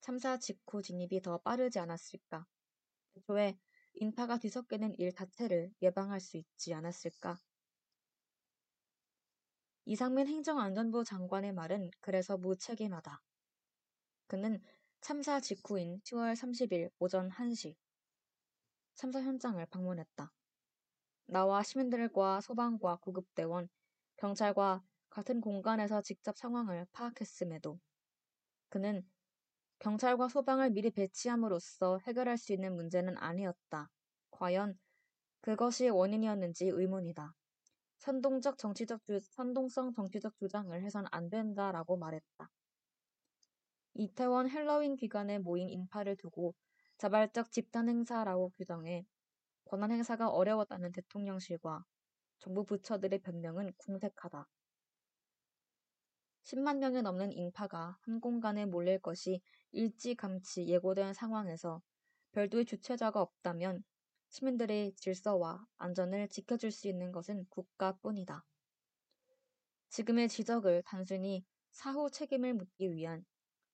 참사 0.00 0.38
직후 0.38 0.82
진입이 0.82 1.20
더 1.20 1.38
빠르지 1.38 1.78
않았을까? 1.78 2.46
애초에 3.16 3.58
인파가 3.94 4.38
뒤섞이는 4.38 4.94
일 4.98 5.12
자체를 5.12 5.72
예방할 5.82 6.20
수 6.20 6.36
있지 6.36 6.72
않았을까? 6.72 7.38
이상민 9.84 10.26
행정안전부 10.28 11.04
장관의 11.04 11.52
말은 11.52 11.90
그래서 12.00 12.38
무책임하다. 12.38 13.22
그는 14.26 14.62
참사 15.00 15.40
직후인 15.40 16.00
10월 16.04 16.34
30일 16.34 16.90
오전 16.98 17.28
1시 17.30 17.76
참사 18.94 19.20
현장을 19.20 19.64
방문했다. 19.66 20.32
나와 21.26 21.62
시민들과 21.62 22.40
소방과 22.40 22.96
구급대원, 22.96 23.68
경찰과 24.16 24.82
같은 25.08 25.40
공간에서 25.40 26.02
직접 26.02 26.36
상황을 26.36 26.86
파악했음에도 26.92 27.80
그는 28.68 29.04
경찰과 29.80 30.28
소방을 30.28 30.70
미리 30.70 30.90
배치함으로써 30.90 31.98
해결할 32.06 32.36
수 32.36 32.52
있는 32.52 32.76
문제는 32.76 33.16
아니었다. 33.16 33.88
과연 34.30 34.78
그것이 35.40 35.88
원인이었는지 35.88 36.66
의문이다. 36.66 37.34
선동적 37.96 38.58
정치적 38.58 39.04
주, 39.04 39.18
선동성 39.20 39.92
정치적 39.94 40.36
주장을 40.36 40.82
해선 40.82 41.06
안 41.10 41.30
된다라고 41.30 41.96
말했다. 41.96 42.50
이태원 43.94 44.50
헬로윈 44.50 44.96
기간에 44.96 45.38
모인 45.38 45.70
인파를 45.70 46.16
두고 46.18 46.54
자발적 46.98 47.50
집단 47.50 47.88
행사라고 47.88 48.50
규정해 48.50 49.06
권한 49.64 49.92
행사가 49.92 50.28
어려웠다는 50.28 50.92
대통령실과 50.92 51.84
정부 52.38 52.64
부처들의 52.64 53.18
변명은 53.20 53.72
궁색하다. 53.78 54.46
10만 56.42 56.78
명이 56.80 57.02
넘는 57.02 57.32
인파가 57.32 57.98
한 58.02 58.20
공간에 58.20 58.66
몰릴 58.66 58.98
것이 58.98 59.40
일찌감치 59.72 60.66
예고된 60.66 61.14
상황에서 61.14 61.82
별도의 62.32 62.64
주최자가 62.64 63.20
없다면 63.20 63.84
시민들의 64.28 64.94
질서와 64.94 65.66
안전을 65.76 66.28
지켜줄 66.28 66.70
수 66.70 66.88
있는 66.88 67.12
것은 67.12 67.46
국가뿐이다. 67.48 68.44
지금의 69.88 70.28
지적을 70.28 70.82
단순히 70.86 71.44
사후 71.72 72.10
책임을 72.10 72.54
묻기 72.54 72.92
위한 72.92 73.24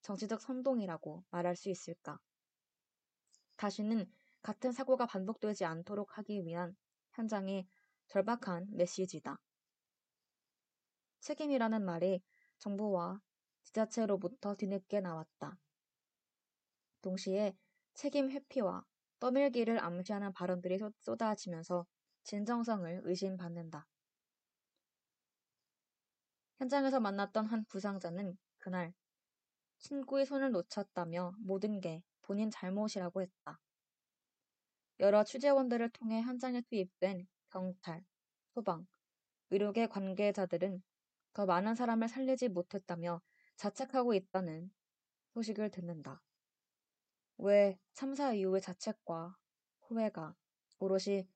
정치적 0.01 0.41
선동이라고 0.41 1.23
말할 1.29 1.55
수 1.55 1.69
있을까? 1.69 2.19
다시는 3.55 4.11
같은 4.41 4.71
사고가 4.71 5.05
반복되지 5.05 5.65
않도록 5.65 6.17
하기 6.17 6.45
위한 6.45 6.75
현장의 7.13 7.67
절박한 8.07 8.67
메시지다. 8.71 9.39
책임이라는 11.19 11.83
말이 11.83 12.23
정부와 12.57 13.19
지자체로부터 13.63 14.55
뒤늦게 14.55 15.01
나왔다. 15.01 15.57
동시에 17.07 17.55
책임 17.93 18.29
회피와 18.29 18.83
떠밀기를 19.21 19.81
암시하는 19.81 20.33
발언들이 20.33 20.77
쏟아지면서 20.99 21.85
진정성을 22.23 23.01
의심받는다. 23.05 23.87
현장에서 26.57 26.99
만났던 26.99 27.45
한 27.45 27.63
부상자는 27.69 28.37
그날 28.57 28.93
친구의 29.77 30.25
손을 30.25 30.51
놓쳤다며 30.51 31.33
모든 31.39 31.79
게 31.79 32.03
본인 32.23 32.51
잘못이라고 32.51 33.21
했다. 33.21 33.61
여러 34.99 35.23
취재원들을 35.23 35.89
통해 35.91 36.21
현장에 36.21 36.61
투입된 36.61 37.25
경찰, 37.51 38.03
소방, 38.53 38.85
의료계 39.51 39.87
관계자들은 39.87 40.83
더 41.31 41.45
많은 41.45 41.73
사람을 41.75 42.09
살리지 42.09 42.49
못했다며 42.49 43.21
자책하고 43.55 44.13
있다는 44.13 44.69
소식을 45.35 45.71
듣는다. 45.71 46.21
왜 47.39 47.79
참사 47.93 48.33
이후의 48.33 48.61
자책과 48.61 49.37
후회가 49.81 50.35
오롯이 50.79 51.27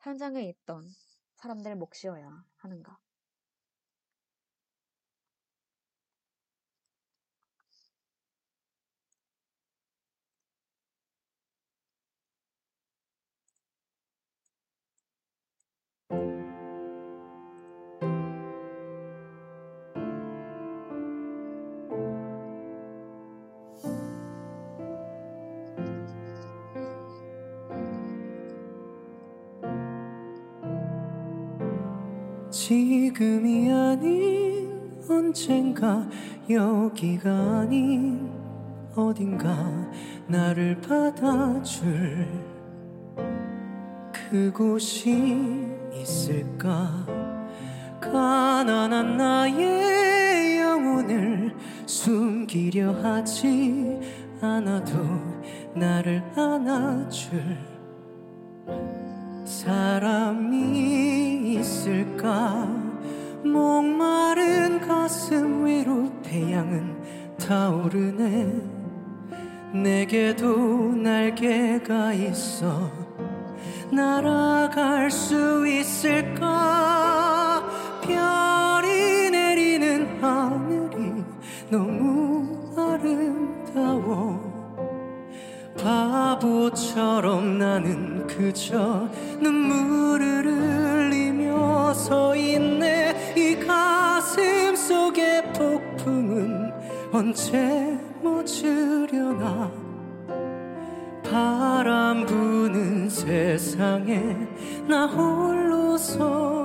현장에 0.00 0.42
있던 0.48 0.88
사람들 1.34 1.74
몫이어야 1.76 2.44
하는가? 2.56 2.98
언젠가 35.28 36.08
여기가 36.48 37.30
아닌 37.60 38.30
어딘가 38.94 39.54
나를 40.26 40.80
받아줄 40.80 42.26
그곳이 44.10 45.66
있을까? 45.92 47.04
가난한 48.00 49.18
나의 49.18 50.60
영혼을 50.60 51.54
숨기려 51.84 52.92
하지 53.02 54.00
않아도 54.40 54.94
나를 55.74 56.22
안아줄 56.34 57.58
사람이 59.44 60.58
있을까 61.54 62.87
목마른 63.44 64.80
가슴 64.80 65.66
위로 65.66 66.10
태양은 66.22 67.36
타오르네. 67.38 68.78
내게도 69.72 70.94
날개가 70.94 72.14
있어 72.14 72.90
날아갈 73.92 75.10
수 75.10 75.66
있을까? 75.66 77.62
별이 78.02 79.30
내리는 79.30 80.22
하늘이 80.22 81.24
너무 81.70 82.74
아름다워. 82.76 84.48
바보처럼 85.78 87.58
나는 87.58 88.26
그저 88.26 89.08
눈물을 89.40 90.46
흘리며 90.46 91.94
서 91.94 92.34
있네 92.34 92.77
언제 97.18 97.98
멎으려나? 98.22 99.72
바람 101.24 102.24
부는 102.24 103.10
세상에 103.10 104.36
나 104.86 105.04
홀로 105.06 105.96
서 105.98 106.57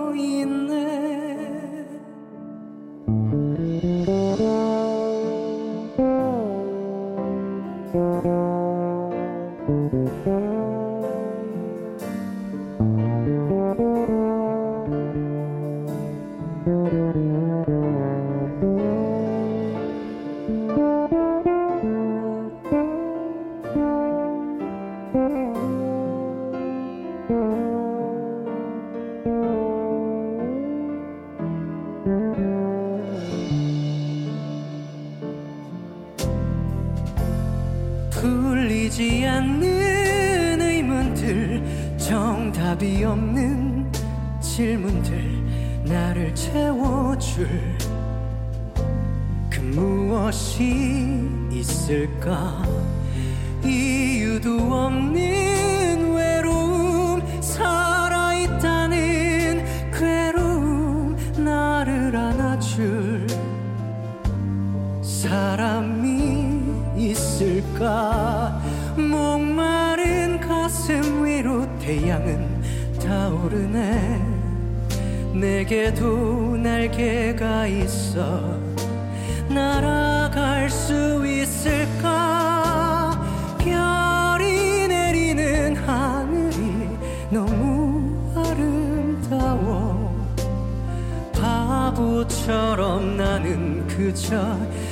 바보처럼 92.43 93.17
나는 93.17 93.87
그저 93.87 94.35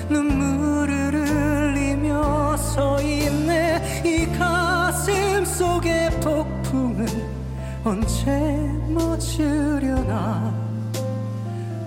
눈물을 0.10 1.28
흘리며 1.28 2.56
서 2.58 3.02
있네. 3.02 4.04
이 4.06 4.26
가슴 4.38 5.44
속의 5.44 6.12
폭풍은 6.22 7.06
언제 7.84 8.32
멎으려나? 8.88 10.54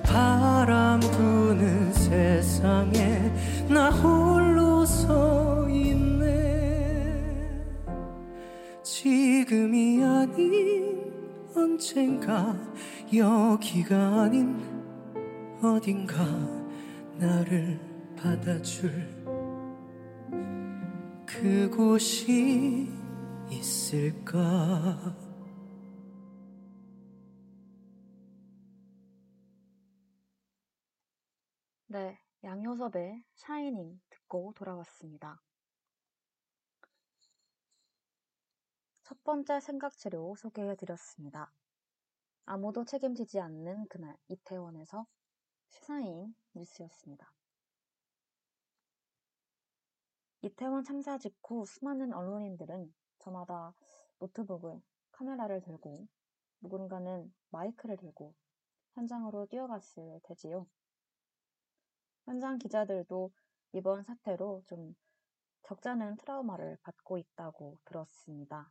바람 0.02 1.00
부는 1.00 1.92
세상에 1.92 3.32
나 3.68 3.90
홀로 3.90 4.84
서 4.84 5.66
있네. 5.68 7.14
지금이 8.82 10.04
아닌 10.04 11.12
언젠가 11.56 12.54
여기가 13.12 14.22
아닌 14.22 14.73
어딘가 15.64 16.24
나를 17.18 17.80
받아줄 18.16 18.90
그곳이 21.26 22.88
있을까 23.50 25.16
네, 31.86 32.18
양효섭의 32.42 33.24
샤이닝 33.34 34.00
듣고 34.10 34.52
돌아왔습니다. 34.56 35.40
첫 39.04 39.22
번째 39.24 39.60
생각 39.60 39.96
치료 39.96 40.34
소개해 40.36 40.76
드렸습니다. 40.76 41.52
아무도 42.46 42.84
책임지지 42.84 43.40
않는 43.40 43.86
그날 43.88 44.16
이태원에서 44.28 45.06
시사인 45.74 46.32
뉴스였습니다. 46.54 47.32
이태원 50.42 50.84
참사 50.84 51.18
직후 51.18 51.66
수많은 51.66 52.12
언론인들은 52.12 52.94
저마다 53.18 53.74
노트북을, 54.20 54.80
카메라를 55.10 55.62
들고 55.62 56.06
누군가는 56.60 57.34
마이크를 57.50 57.96
들고 57.96 58.34
현장으로 58.92 59.46
뛰어갔을 59.46 60.20
테지요. 60.22 60.68
현장 62.24 62.58
기자들도 62.58 63.32
이번 63.72 64.04
사태로 64.04 64.62
좀 64.66 64.94
적잖은 65.62 66.18
트라우마를 66.18 66.78
받고 66.82 67.18
있다고 67.18 67.78
들었습니다. 67.84 68.70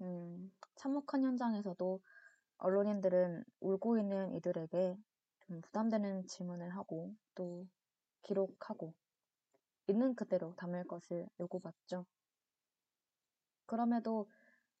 음, 0.00 0.50
참혹한 0.76 1.24
현장에서도 1.24 2.00
언론인들은 2.56 3.44
울고 3.60 3.98
있는 3.98 4.32
이들에게 4.34 4.96
좀 5.48 5.62
부담되는 5.62 6.26
질문을 6.26 6.76
하고 6.76 7.14
또 7.34 7.66
기록하고 8.20 8.92
있는 9.86 10.14
그대로 10.14 10.54
담을 10.56 10.86
것을 10.86 11.26
요구받죠. 11.40 12.04
그럼에도 13.64 14.30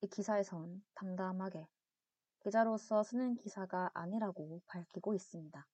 이 0.02 0.06
기사에선 0.06 0.84
담담하게 0.94 1.66
기자로서 2.40 3.02
쓰는 3.02 3.36
기사가 3.36 3.90
아니라고 3.94 4.60
밝히고 4.66 5.14
있습니다. 5.14 5.66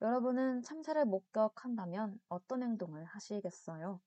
여러분은 0.00 0.62
참사를 0.62 1.04
목격한다면 1.04 2.20
어떤 2.28 2.62
행동을 2.62 3.04
하시겠어요? 3.06 4.00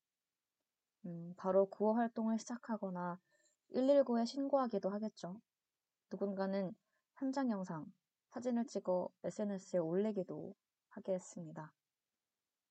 음, 1.05 1.33
바로 1.35 1.65
구호 1.65 1.93
활동을 1.93 2.39
시작하거나 2.39 3.19
119에 3.73 4.25
신고하기도 4.25 4.89
하겠죠. 4.89 5.41
누군가는 6.09 6.73
현장 7.17 7.49
영상, 7.51 7.91
사진을 8.29 8.67
찍어 8.67 9.09
SNS에 9.23 9.79
올리기도 9.79 10.55
하겠습니다. 10.89 11.73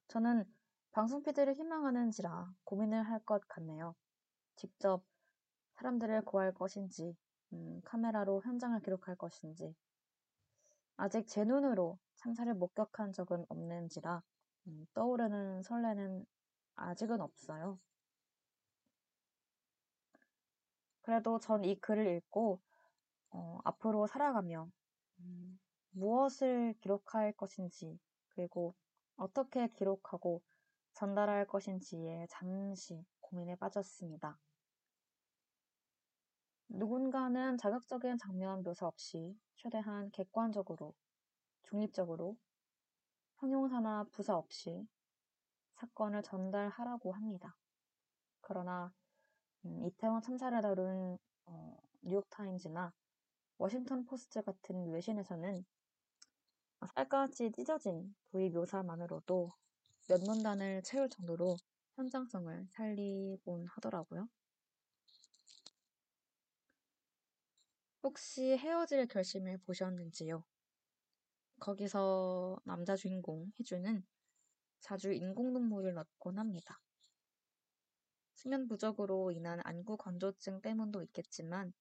저는 0.08 0.44
방송 0.92 1.22
피드를 1.22 1.54
희망하는지라 1.54 2.54
고민을 2.64 3.02
할 3.02 3.20
것 3.24 3.46
같네요. 3.48 3.94
직접 4.56 5.04
사람들을 5.76 6.22
구할 6.24 6.52
것인지, 6.54 7.16
음, 7.52 7.80
카메라로 7.84 8.42
현장을 8.44 8.80
기록할 8.80 9.16
것인지, 9.16 9.74
아직 10.96 11.26
제 11.28 11.44
눈으로 11.44 11.98
참사를 12.16 12.52
목격한 12.54 13.12
적은 13.12 13.46
없는지라 13.48 14.22
음, 14.68 14.86
떠오르는 14.94 15.62
설레는 15.62 16.26
아직은 16.76 17.20
없어요. 17.20 17.78
그래도 21.02 21.38
전 21.38 21.64
이 21.64 21.76
글을 21.80 22.16
읽고 22.16 22.60
어, 23.34 23.58
앞으로 23.64 24.06
살아가며 24.06 24.70
음, 25.18 25.58
무엇을 25.90 26.74
기록할 26.80 27.32
것인지 27.32 27.98
그리고 28.28 28.74
어떻게 29.16 29.68
기록하고 29.68 30.40
전달할 30.92 31.46
것인지에 31.46 32.26
잠시 32.30 33.04
고민에 33.20 33.56
빠졌습니다. 33.56 34.38
누군가는 36.68 37.56
자극적인 37.58 38.18
장면 38.18 38.62
묘사 38.62 38.86
없이 38.86 39.36
최대한 39.56 40.10
객관적으로, 40.12 40.94
중립적으로, 41.64 42.36
형용사나 43.38 44.04
부사 44.12 44.36
없이 44.36 44.86
사건을 45.74 46.22
전달하라고 46.22 47.12
합니다. 47.12 47.56
그러나 48.40 48.92
음, 49.64 49.84
이태원 49.84 50.22
참사를 50.22 50.60
다룬 50.60 51.18
어, 51.46 51.76
뉴욕타임즈나 52.02 52.92
워싱턴 53.58 54.04
포스트 54.04 54.42
같은 54.42 54.90
외신에서는 54.90 55.64
살갗이 56.94 57.52
찢어진 57.52 58.14
부위 58.30 58.50
묘사만으로도 58.50 59.52
몇 60.08 60.20
문단을 60.20 60.82
채울 60.82 61.08
정도로 61.08 61.56
현장성을 61.96 62.66
살리곤 62.70 63.66
하더라고요. 63.68 64.28
혹시 68.02 68.56
헤어질 68.58 69.06
결심을 69.06 69.58
보셨는지요? 69.58 70.44
거기서 71.60 72.58
남자 72.64 72.96
주인공 72.96 73.50
희주는 73.54 74.04
자주 74.80 75.12
인공 75.12 75.54
눈물을 75.54 75.94
넣곤 75.94 76.38
합니다. 76.38 76.82
수면 78.34 78.68
부족으로 78.68 79.30
인한 79.30 79.60
안구 79.64 79.96
건조증 79.96 80.60
때문도 80.60 81.02
있겠지만 81.04 81.72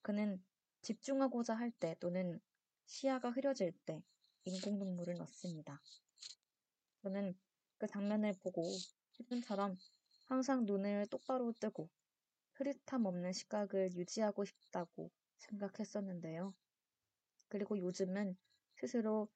그는 0.00 0.42
집중하고자 0.86 1.56
할 1.56 1.72
때 1.72 1.96
또는 1.98 2.40
시야가 2.84 3.30
흐려질 3.30 3.72
때 3.86 4.04
인공 4.44 4.78
눈물을 4.78 5.16
넣습니다. 5.16 5.82
저는 7.02 7.36
그 7.76 7.88
장면을 7.88 8.34
보고 8.40 8.62
희준처럼 9.14 9.76
항상 10.26 10.64
눈을 10.64 11.08
똑바로 11.10 11.52
뜨고 11.58 11.90
흐릿함 12.52 13.04
없는 13.04 13.32
시각을 13.32 13.96
유지하고 13.96 14.44
싶다고 14.44 15.10
생각했었는데요. 15.38 16.54
그리고 17.48 17.76
요즘은 17.76 18.36
스스로 18.76 19.28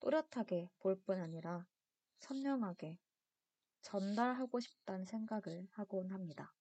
또렷하게 0.00 0.68
볼 0.80 1.00
뿐 1.04 1.20
아니라 1.20 1.64
선명하게 2.18 2.98
전달하고 3.82 4.58
싶다는 4.58 5.06
생각을 5.06 5.68
하곤 5.70 6.10
합니다. 6.10 6.55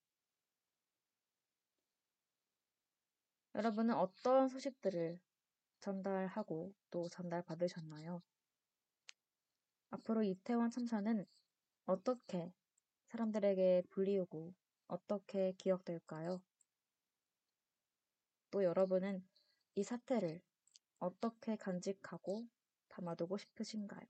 여러분은 3.56 3.96
어떤 3.96 4.50
소식들을 4.50 5.18
전달하고 5.80 6.74
또 6.92 7.08
전달받으셨나요? 7.08 8.22
앞으로 9.92 10.24
이태원 10.24 10.72
참사는 10.72 11.26
어떻게 11.86 12.54
사람들에게 13.08 13.84
불리우고 13.92 14.54
어떻게 14.88 15.54
기억될까요? 15.54 16.42
또 18.52 18.62
여러분은 18.62 19.26
이 19.76 19.84
사태를 19.84 20.42
어떻게 21.00 21.56
간직하고 21.56 22.46
담아두고 22.90 23.38
싶으신가요? 23.38 24.06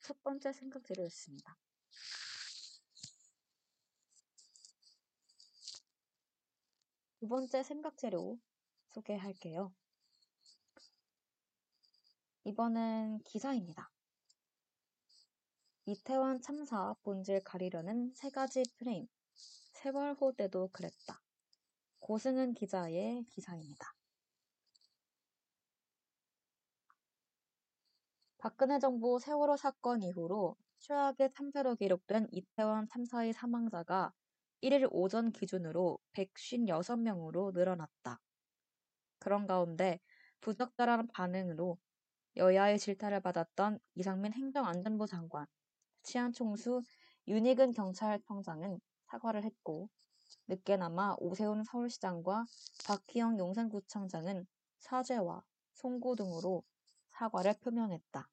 첫 0.00 0.22
번째 0.22 0.54
생각들이었습니다. 0.54 1.58
두 7.24 7.28
번째 7.28 7.62
생각 7.62 7.96
재료 7.96 8.38
소개할게요. 8.90 9.72
이번엔 12.44 13.20
기사입니다. 13.20 13.90
이태원 15.86 16.42
참사 16.42 16.94
본질 17.02 17.42
가리려는 17.42 18.12
세 18.14 18.28
가지 18.28 18.62
프레임. 18.76 19.08
세월호 19.72 20.34
때도 20.36 20.68
그랬다. 20.70 21.22
고승은 22.00 22.52
기자의 22.52 23.24
기사입니다. 23.30 23.94
박근혜 28.36 28.78
정부 28.78 29.18
세월호 29.18 29.56
사건 29.56 30.02
이후로 30.02 30.58
최악의 30.80 31.32
참사로 31.34 31.74
기록된 31.74 32.28
이태원 32.32 32.86
참사의 32.86 33.32
사망자가 33.32 34.12
1일 34.64 34.88
오전 34.90 35.30
기준으로 35.30 35.98
156명으로 36.14 37.52
늘어났다. 37.52 38.18
그런 39.18 39.46
가운데 39.46 40.00
부적절한 40.40 41.08
반응으로 41.08 41.76
여야의 42.36 42.78
질타를 42.78 43.20
받았던 43.20 43.78
이상민 43.94 44.32
행정안전부 44.32 45.06
장관, 45.06 45.46
치안총수 46.02 46.82
윤희근 47.28 47.72
경찰청장은 47.72 48.80
사과를 49.04 49.44
했고 49.44 49.90
늦게나마 50.48 51.14
오세훈 51.18 51.62
서울시장과 51.64 52.46
박희영 52.86 53.38
용산구청장은 53.38 54.46
사죄와 54.78 55.44
송구 55.74 56.16
등으로 56.16 56.64
사과를 57.10 57.54
표명했다. 57.60 58.30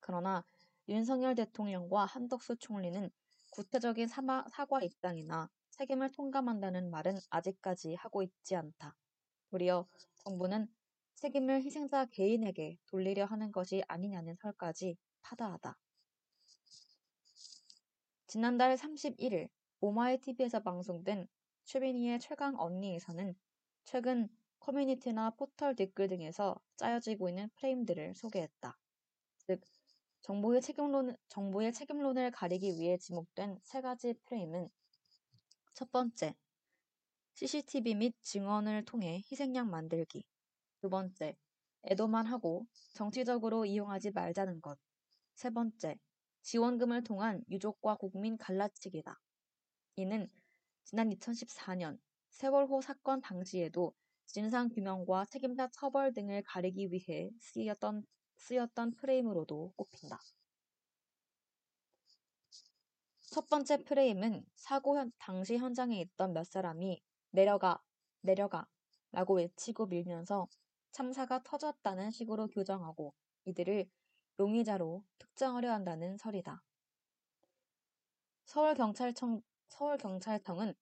그러나 0.00 0.44
윤석열 0.88 1.36
대통령과 1.36 2.06
한덕수 2.06 2.56
총리는 2.56 3.08
구체적인 3.56 4.06
사마, 4.06 4.44
사과 4.50 4.82
입장이나 4.82 5.48
책임을 5.70 6.12
통감한다는 6.12 6.90
말은 6.90 7.18
아직까지 7.30 7.94
하고 7.94 8.22
있지 8.22 8.54
않다. 8.54 8.94
도리어 9.48 9.88
정부는 10.16 10.68
책임을 11.14 11.62
희생자 11.62 12.04
개인에게 12.04 12.76
돌리려 12.84 13.24
하는 13.24 13.52
것이 13.52 13.82
아니냐는 13.88 14.36
설까지 14.42 14.98
파다하다. 15.22 15.74
지난달 18.26 18.76
31일 18.76 19.48
오마이TV에서 19.80 20.60
방송된 20.60 21.26
최민희의 21.64 22.20
최강 22.20 22.60
언니에서는 22.60 23.34
최근 23.84 24.28
커뮤니티나 24.60 25.30
포털 25.30 25.74
댓글 25.74 26.08
등에서 26.08 26.60
짜여지고 26.76 27.30
있는 27.30 27.48
프레임들을 27.54 28.16
소개했다. 28.16 28.76
즉, 29.46 29.62
정부의 30.22 30.60
책임론, 30.60 31.16
정부의 31.28 31.72
책임론을 31.72 32.30
가리기 32.32 32.78
위해 32.78 32.98
지목된 32.98 33.58
세 33.62 33.80
가지 33.80 34.14
프레임은 34.24 34.68
첫 35.74 35.90
번째, 35.92 36.34
CCTV 37.34 37.94
및 37.94 38.14
증언을 38.22 38.84
통해 38.84 39.22
희생양 39.30 39.70
만들기. 39.70 40.24
두 40.80 40.88
번째, 40.88 41.36
애도만 41.84 42.26
하고 42.26 42.66
정치적으로 42.94 43.66
이용하지 43.66 44.10
말자는 44.12 44.60
것. 44.60 44.78
세 45.34 45.50
번째, 45.50 45.98
지원금을 46.42 47.04
통한 47.04 47.44
유족과 47.50 47.96
국민 47.96 48.38
갈라치기다. 48.38 49.20
이는 49.96 50.30
지난 50.84 51.10
2014년 51.10 51.98
세월호 52.30 52.80
사건 52.80 53.20
당시에도 53.20 53.92
진상규명과 54.26 55.26
책임자 55.26 55.68
처벌 55.72 56.12
등을 56.12 56.42
가리기 56.42 56.90
위해 56.90 57.30
쓰였던, 57.40 58.04
쓰였던 58.36 58.96
프레임으로도 58.96 59.72
꼽힌다. 59.76 60.20
첫 63.20 63.48
번째 63.48 63.84
프레임은 63.84 64.46
사고 64.54 64.96
현, 64.96 65.12
당시 65.18 65.58
현장에 65.58 66.00
있던 66.00 66.32
몇 66.32 66.46
사람이 66.46 67.02
내려가, 67.30 67.82
내려가 68.20 68.66
라고 69.12 69.34
외치고 69.34 69.86
밀면서 69.86 70.48
참사가 70.90 71.42
터졌다는 71.42 72.10
식으로 72.10 72.48
규정하고 72.48 73.12
이들을 73.44 73.90
용의자로 74.38 75.04
특정하려 75.18 75.72
한다는 75.72 76.16
설이다. 76.16 76.62
서울경찰청, 78.46 79.42
서울경찰청은 79.68 80.74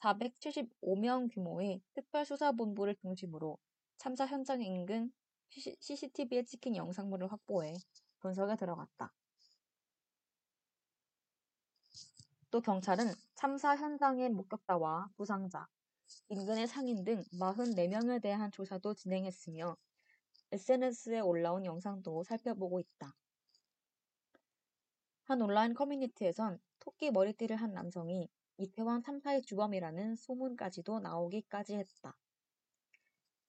475명 0.00 1.32
규모의 1.32 1.82
특별수사본부를 1.94 2.94
중심으로 2.96 3.58
참사 3.96 4.26
현장 4.26 4.62
인근 4.62 5.12
CCTV에 5.50 6.44
찍힌 6.44 6.76
영상물을 6.76 7.30
확보해 7.32 7.74
분석에 8.20 8.56
들어갔다. 8.56 9.12
또 12.50 12.60
경찰은 12.60 13.12
참사 13.34 13.76
현장의 13.76 14.30
목격자와 14.30 15.10
부상자, 15.16 15.68
인근의 16.30 16.66
상인 16.66 17.04
등 17.04 17.22
44명에 17.32 18.22
대한 18.22 18.50
조사도 18.50 18.94
진행했으며 18.94 19.76
SNS에 20.52 21.20
올라온 21.20 21.66
영상도 21.66 22.24
살펴보고 22.24 22.80
있다. 22.80 23.14
한 25.24 25.42
온라인 25.42 25.74
커뮤니티에선 25.74 26.58
토끼 26.78 27.10
머리띠를 27.10 27.56
한 27.56 27.74
남성이 27.74 28.30
이태원 28.56 29.02
참사의 29.02 29.42
주범이라는 29.42 30.16
소문까지도 30.16 31.00
나오기까지 31.00 31.74
했다. 31.74 32.16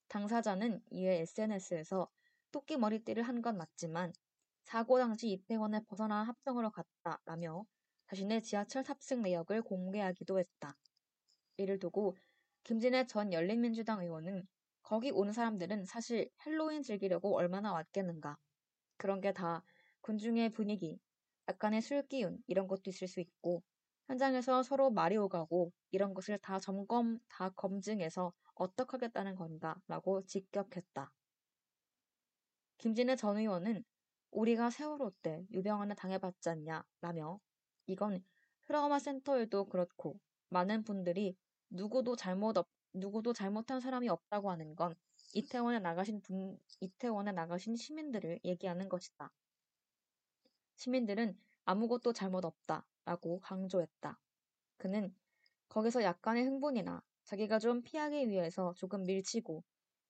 당사자는 0.09 0.81
이에 0.91 1.21
SNS에서 1.21 2.09
토끼 2.51 2.77
머리띠를 2.77 3.23
한 3.23 3.41
건 3.41 3.57
맞지만 3.57 4.13
사고 4.63 4.99
당시 4.99 5.29
이태원을 5.31 5.85
벗어나 5.85 6.23
합정으로 6.23 6.71
갔다라며 6.71 7.65
자신의 8.07 8.43
지하철 8.43 8.83
탑승 8.83 9.21
내역을 9.21 9.61
공개하기도 9.63 10.39
했다. 10.39 10.75
이를 11.57 11.79
두고 11.79 12.17
김진애 12.63 13.05
전 13.07 13.31
열린민주당 13.33 14.01
의원은 14.01 14.47
거기 14.83 15.11
온 15.11 15.31
사람들은 15.31 15.85
사실 15.85 16.29
헬로윈 16.45 16.83
즐기려고 16.83 17.35
얼마나 17.37 17.71
왔겠는가. 17.73 18.37
그런 18.97 19.21
게 19.21 19.31
다 19.33 19.63
군중의 20.01 20.51
분위기, 20.51 20.99
약간의 21.47 21.81
술 21.81 22.07
기운 22.07 22.37
이런 22.47 22.67
것도 22.67 22.83
있을 22.89 23.07
수 23.07 23.19
있고 23.19 23.63
현장에서 24.07 24.63
서로 24.63 24.89
말이 24.91 25.17
오가고 25.17 25.71
이런 25.91 26.13
것을 26.13 26.37
다 26.39 26.59
점검, 26.59 27.19
다 27.29 27.49
검증해서 27.51 28.33
어떡하겠다는 28.59 29.35
건가 29.35 29.81
라고 29.87 30.23
직격했다. 30.25 31.11
김진애 32.77 33.15
전 33.15 33.37
의원은 33.37 33.83
우리가 34.31 34.69
세월호 34.69 35.11
때 35.21 35.45
유병헌을 35.51 35.95
당해봤지 35.95 36.49
않냐 36.49 36.85
라며 37.01 37.39
이건 37.87 38.23
트라우마 38.61 38.99
센터에도 38.99 39.65
그렇고 39.65 40.19
많은 40.49 40.83
분들이 40.83 41.35
누구도 41.69 42.15
잘못 42.15 42.57
없, 42.57 42.67
누구도 42.93 43.33
잘못한 43.33 43.79
사람이 43.79 44.09
없다고 44.09 44.51
하는 44.51 44.75
건 44.75 44.95
이태원에 45.33 45.79
나가신 45.79 46.21
분, 46.21 46.59
이태원에 46.79 47.31
나가신 47.31 47.75
시민들을 47.75 48.39
얘기하는 48.43 48.89
것이다. 48.89 49.31
시민들은 50.75 51.37
아무것도 51.65 52.13
잘못 52.13 52.45
없다라고 52.45 53.39
강조했다. 53.41 54.19
그는 54.77 55.15
거기서 55.69 56.03
약간의 56.03 56.45
흥분이나 56.45 57.03
자기가 57.29 57.59
좀 57.59 57.83
피하기 57.83 58.27
위해서 58.29 58.73
조금 58.75 59.03
밀치고 59.03 59.63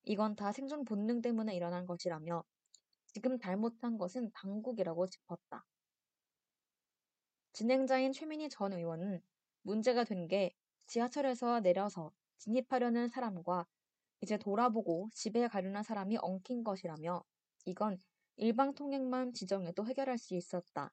이건 0.03 0.37
다 0.37 0.53
생존 0.53 0.85
본능 0.85 1.21
때문에 1.21 1.53
일어난 1.53 1.85
것이라며 1.85 2.45
지금 3.07 3.37
잘못한 3.37 3.97
것은 3.97 4.31
당국이라고 4.33 5.05
짚었다. 5.05 5.65
진행자인 7.51 8.13
최민희 8.13 8.47
전 8.47 8.71
의원은 8.71 9.21
문제가 9.63 10.05
된 10.05 10.29
게 10.29 10.53
지하철에서 10.87 11.59
내려서 11.59 12.13
진입하려는 12.37 13.09
사람과 13.09 13.65
이제 14.21 14.37
돌아보고 14.37 15.09
집에 15.13 15.49
가려는 15.49 15.83
사람이 15.83 16.17
엉킨 16.21 16.63
것이라며 16.63 17.21
이건 17.65 17.97
일방 18.37 18.73
통행만 18.75 19.33
지정해도 19.33 19.85
해결할 19.85 20.17
수 20.17 20.35
있었다. 20.35 20.89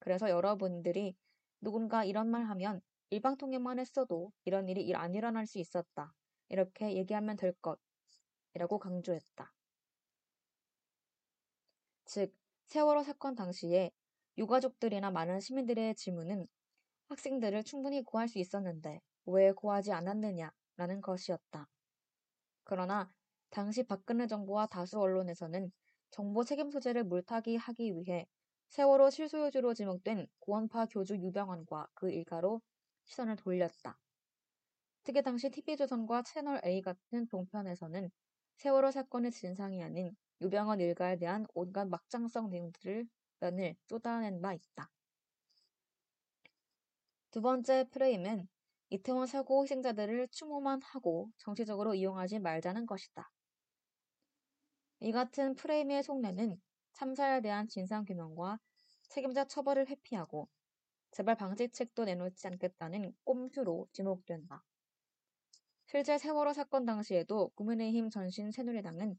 그래서 0.00 0.28
여러분들이 0.28 1.14
누군가 1.60 2.04
이런 2.04 2.28
말 2.28 2.46
하면 2.46 2.80
일방 3.10 3.36
통행만 3.36 3.78
했어도 3.78 4.32
이런 4.44 4.68
일이 4.68 4.94
안 4.94 5.14
일어날 5.14 5.46
수 5.46 5.58
있었다. 5.58 6.12
이렇게 6.48 6.94
얘기하면 6.94 7.36
될 7.36 7.52
것. 7.54 7.78
이라고 8.54 8.78
강조했다. 8.78 9.52
즉, 12.04 12.34
세월호 12.66 13.02
사건 13.02 13.34
당시에 13.34 13.90
유가족들이나 14.36 15.10
많은 15.10 15.40
시민들의 15.40 15.94
질문은 15.94 16.46
학생들을 17.08 17.64
충분히 17.64 18.02
구할 18.02 18.28
수 18.28 18.38
있었는데 18.38 19.00
왜 19.26 19.52
구하지 19.52 19.92
않았느냐라는 19.92 21.00
것이었다. 21.02 21.68
그러나 22.64 23.10
당시 23.50 23.82
박근혜 23.82 24.26
정부와 24.26 24.66
다수 24.66 25.00
언론에서는 25.00 25.72
정보 26.10 26.44
책임 26.44 26.70
소재를 26.70 27.04
물타기 27.04 27.56
하기 27.56 27.94
위해 27.96 28.26
세월호 28.68 29.08
실소유주로 29.10 29.72
지목된 29.72 30.26
구원파 30.40 30.86
교주 30.86 31.16
유병헌과 31.16 31.88
그 31.94 32.10
일가로 32.10 32.60
시선을 33.08 33.36
돌렸다. 33.36 33.98
특히 35.02 35.22
당시 35.22 35.50
TV조선과 35.50 36.22
채널A 36.22 36.82
같은 36.82 37.26
종편에서는 37.26 38.10
세월호 38.56 38.90
사건의 38.90 39.30
진상이 39.30 39.82
아닌 39.82 40.14
유병헌 40.40 40.80
일가에 40.80 41.16
대한 41.16 41.46
온갖 41.54 41.86
막장성 41.88 42.50
내용들을 42.50 43.08
면을 43.40 43.76
쏟아낸 43.86 44.40
바 44.40 44.52
있다. 44.52 44.90
두 47.30 47.40
번째 47.40 47.88
프레임은 47.90 48.48
이태원 48.90 49.26
사고 49.26 49.62
희생자들을 49.62 50.28
추모만 50.28 50.80
하고 50.82 51.30
정치적으로 51.36 51.94
이용하지 51.94 52.38
말자는 52.38 52.86
것이다. 52.86 53.30
이 55.00 55.12
같은 55.12 55.54
프레임의 55.54 56.02
속내는 56.02 56.60
참사에 56.92 57.40
대한 57.40 57.68
진상규명과 57.68 58.58
책임자 59.08 59.44
처벌을 59.44 59.86
회피하고 59.88 60.48
재발 61.10 61.36
방지책도 61.36 62.04
내놓지 62.04 62.46
않겠다는 62.46 63.14
꼼수로 63.24 63.88
지목된다. 63.92 64.64
실제 65.86 66.18
세월호 66.18 66.52
사건 66.52 66.84
당시에도 66.86 67.48
국민의힘 67.56 68.10
전신 68.10 68.52
새누리당은 68.52 69.18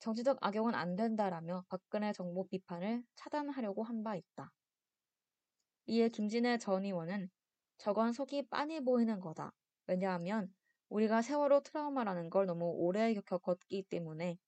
정치적 0.00 0.38
악용은 0.42 0.74
안 0.74 0.96
된다라며 0.96 1.64
박근혜 1.68 2.12
정부 2.12 2.46
비판을 2.48 3.04
차단하려고 3.14 3.82
한 3.82 4.02
바 4.02 4.16
있다. 4.16 4.52
이에 5.86 6.08
김진애 6.08 6.56
전 6.58 6.84
의원은 6.86 7.28
저건 7.76 8.12
속이 8.12 8.48
빤히 8.48 8.80
보이는 8.80 9.20
거다. 9.20 9.52
왜냐하면 9.86 10.54
우리가 10.88 11.20
세월호 11.22 11.60
트라우마라는 11.62 12.30
걸 12.30 12.46
너무 12.46 12.66
오래 12.66 13.12
겪었기 13.14 13.82
때문에 13.90 14.38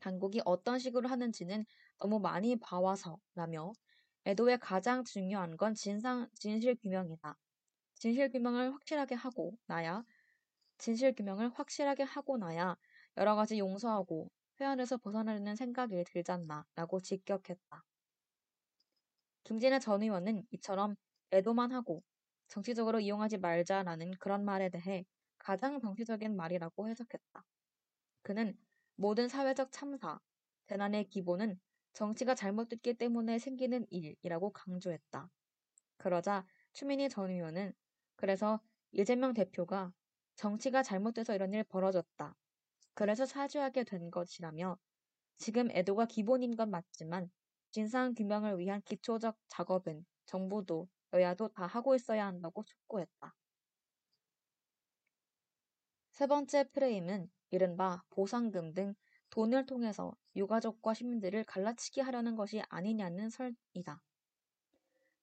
당국이 0.00 0.40
어떤 0.44 0.78
식으로 0.78 1.08
하는지는 1.08 1.64
너무 1.98 2.18
많이 2.20 2.56
봐와서라며 2.56 3.72
애도의 4.26 4.58
가장 4.58 5.04
중요한 5.04 5.56
건 5.56 5.74
진상, 5.74 6.28
진실 6.34 6.76
규명이다. 6.76 7.36
진실 7.94 8.30
규명을 8.30 8.72
확실하게 8.74 9.14
하고 9.14 9.58
나야 9.66 10.04
진실 10.78 11.14
규명을 11.14 11.50
확실하게 11.54 12.04
하고 12.04 12.38
나야 12.38 12.76
여러 13.18 13.36
가지 13.36 13.58
용서하고 13.58 14.30
회원에서 14.60 14.96
벗어나려는 14.98 15.56
생각이 15.56 16.04
들잖나 16.04 16.66
라고 16.74 17.00
직격했다. 17.00 17.84
김진애 19.44 19.78
전 19.78 20.02
의원은 20.02 20.46
이처럼 20.50 20.96
애도만 21.32 21.72
하고 21.72 22.02
정치적으로 22.48 23.00
이용하지 23.00 23.38
말자라는 23.38 24.12
그런 24.18 24.44
말에 24.44 24.70
대해 24.70 25.04
가장 25.38 25.78
정치적인 25.80 26.36
말이라고 26.36 26.88
해석했다. 26.88 27.44
그는 28.22 28.58
모든 28.96 29.28
사회적 29.28 29.72
참사, 29.72 30.20
재난의 30.66 31.08
기본은 31.10 31.60
정치가 31.92 32.34
잘못됐기 32.34 32.94
때문에 32.94 33.38
생기는 33.38 33.86
일이라고 33.90 34.52
강조했다. 34.52 35.30
그러자 35.96 36.46
추민희 36.72 37.08
전 37.08 37.30
의원은 37.30 37.72
그래서 38.16 38.60
이재명 38.92 39.34
대표가 39.34 39.92
정치가 40.36 40.82
잘못돼서 40.82 41.34
이런 41.34 41.52
일 41.52 41.64
벌어졌다. 41.64 42.36
그래서 42.94 43.26
사죄하게 43.26 43.84
된 43.84 44.10
것이라며 44.10 44.78
지금 45.36 45.70
애도가 45.70 46.06
기본인 46.06 46.56
건 46.56 46.70
맞지만 46.70 47.30
진상 47.70 48.14
규명을 48.14 48.58
위한 48.58 48.82
기초적 48.82 49.36
작업은 49.48 50.04
정부도 50.26 50.88
여야도 51.12 51.48
다 51.48 51.66
하고 51.66 51.94
있어야 51.94 52.26
한다고 52.26 52.64
촉구했다. 52.64 53.34
세 56.10 56.26
번째 56.26 56.64
프레임은 56.70 57.30
이른바 57.50 58.02
보상금 58.10 58.74
등 58.74 58.94
돈을 59.30 59.66
통해서 59.66 60.14
유가족과 60.36 60.94
시민들을 60.94 61.44
갈라치기 61.44 62.00
하려는 62.00 62.36
것이 62.36 62.62
아니냐는 62.68 63.30
설이다. 63.30 64.02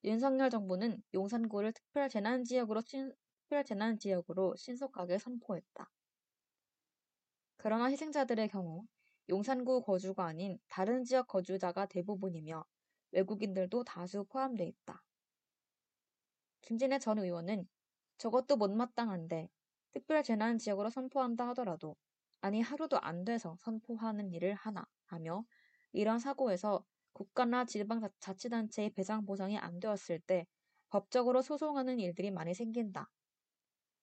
윤석열 0.03 0.49
정부는 0.49 1.03
용산구를 1.13 1.73
특별재난지역으로 1.73 2.81
특별재난지역으로 2.81 4.55
신속하게 4.55 5.17
선포했다. 5.17 5.89
그러나 7.57 7.89
희생자들의 7.89 8.47
경우 8.49 8.85
용산구 9.29 9.81
거주가 9.81 10.25
아닌 10.25 10.57
다른 10.69 11.03
지역 11.03 11.27
거주자가 11.27 11.85
대부분이며 11.87 12.63
외국인들도 13.11 13.83
다수 13.83 14.23
포함돼 14.25 14.65
있다. 14.65 15.03
김진애 16.61 16.99
전 16.99 17.19
의원은 17.19 17.67
저것도 18.17 18.55
못마땅한데 18.55 19.49
특별재난지역으로 19.91 20.89
선포한다 20.89 21.47
하더라도 21.49 21.97
아니 22.41 22.61
하루도 22.61 22.99
안 23.01 23.25
돼서 23.25 23.55
선포하는 23.59 24.31
일을 24.31 24.53
하나 24.53 24.85
하며 25.05 25.43
이런 25.91 26.19
사고에서 26.19 26.85
국가나 27.13 27.65
지방자치단체의 27.65 28.91
배상 28.91 29.25
보상이 29.25 29.57
안 29.57 29.79
되었을 29.79 30.19
때 30.19 30.45
법적으로 30.89 31.41
소송하는 31.41 31.99
일들이 31.99 32.31
많이 32.31 32.53
생긴다. 32.53 33.09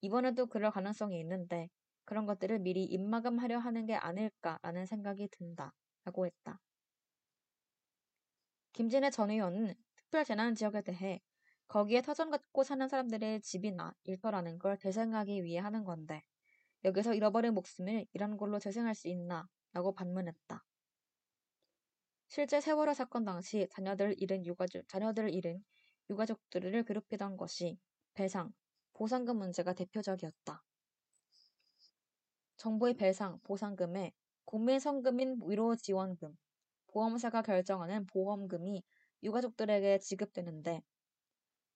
이번에도 0.01 0.47
그럴 0.47 0.71
가능성이 0.71 1.21
있는데 1.21 1.71
그런 2.05 2.27
것들을 2.27 2.59
미리 2.59 2.85
입마감하려 2.85 3.59
하는 3.59 3.87
게 3.87 3.95
아닐까라는 3.95 4.87
생각이 4.87 5.29
든다. 5.29 5.73
라고 6.05 6.27
했다. 6.27 6.61
김진애 8.75 9.11
전 9.11 9.31
의원은 9.31 9.75
특별재난지역에 9.97 10.83
대해 10.83 11.21
거기에 11.69 12.03
터전 12.03 12.31
갖고 12.31 12.63
사는 12.63 12.87
사람들의 12.87 13.41
집이나 13.41 13.95
일터라는 14.05 14.59
걸 14.59 14.77
재생하기 14.77 15.45
위해 15.45 15.61
하는 15.61 15.85
건데 15.85 16.23
여기서 16.85 17.15
잃어버린 17.15 17.55
목숨을 17.55 18.07
이런 18.13 18.37
걸로 18.37 18.59
재생할 18.59 18.95
수 18.95 19.09
있나? 19.09 19.49
라고 19.73 19.95
반문했다. 19.95 20.65
실제 22.29 22.61
세월호 22.61 22.95
사건 22.95 23.25
당시 23.25 23.67
자녀들을 23.71 24.17
잃은 24.19 24.45
유가족, 24.45 24.87
자녀들을 24.89 25.33
잃은 25.33 25.65
유가족들을 26.11 26.85
괴롭히던 26.85 27.37
것이 27.37 27.79
배상, 28.13 28.53
보상금 28.93 29.39
문제가 29.39 29.73
대표적이었다. 29.73 30.63
정부의 32.57 32.95
배상, 32.95 33.39
보상금에 33.45 34.13
국민성금인 34.45 35.41
위로지원금, 35.47 36.37
보험사가 36.89 37.43
결정하는 37.43 38.07
보험금이 38.07 38.85
유가족들에게 39.23 39.99
지급되는데 40.01 40.83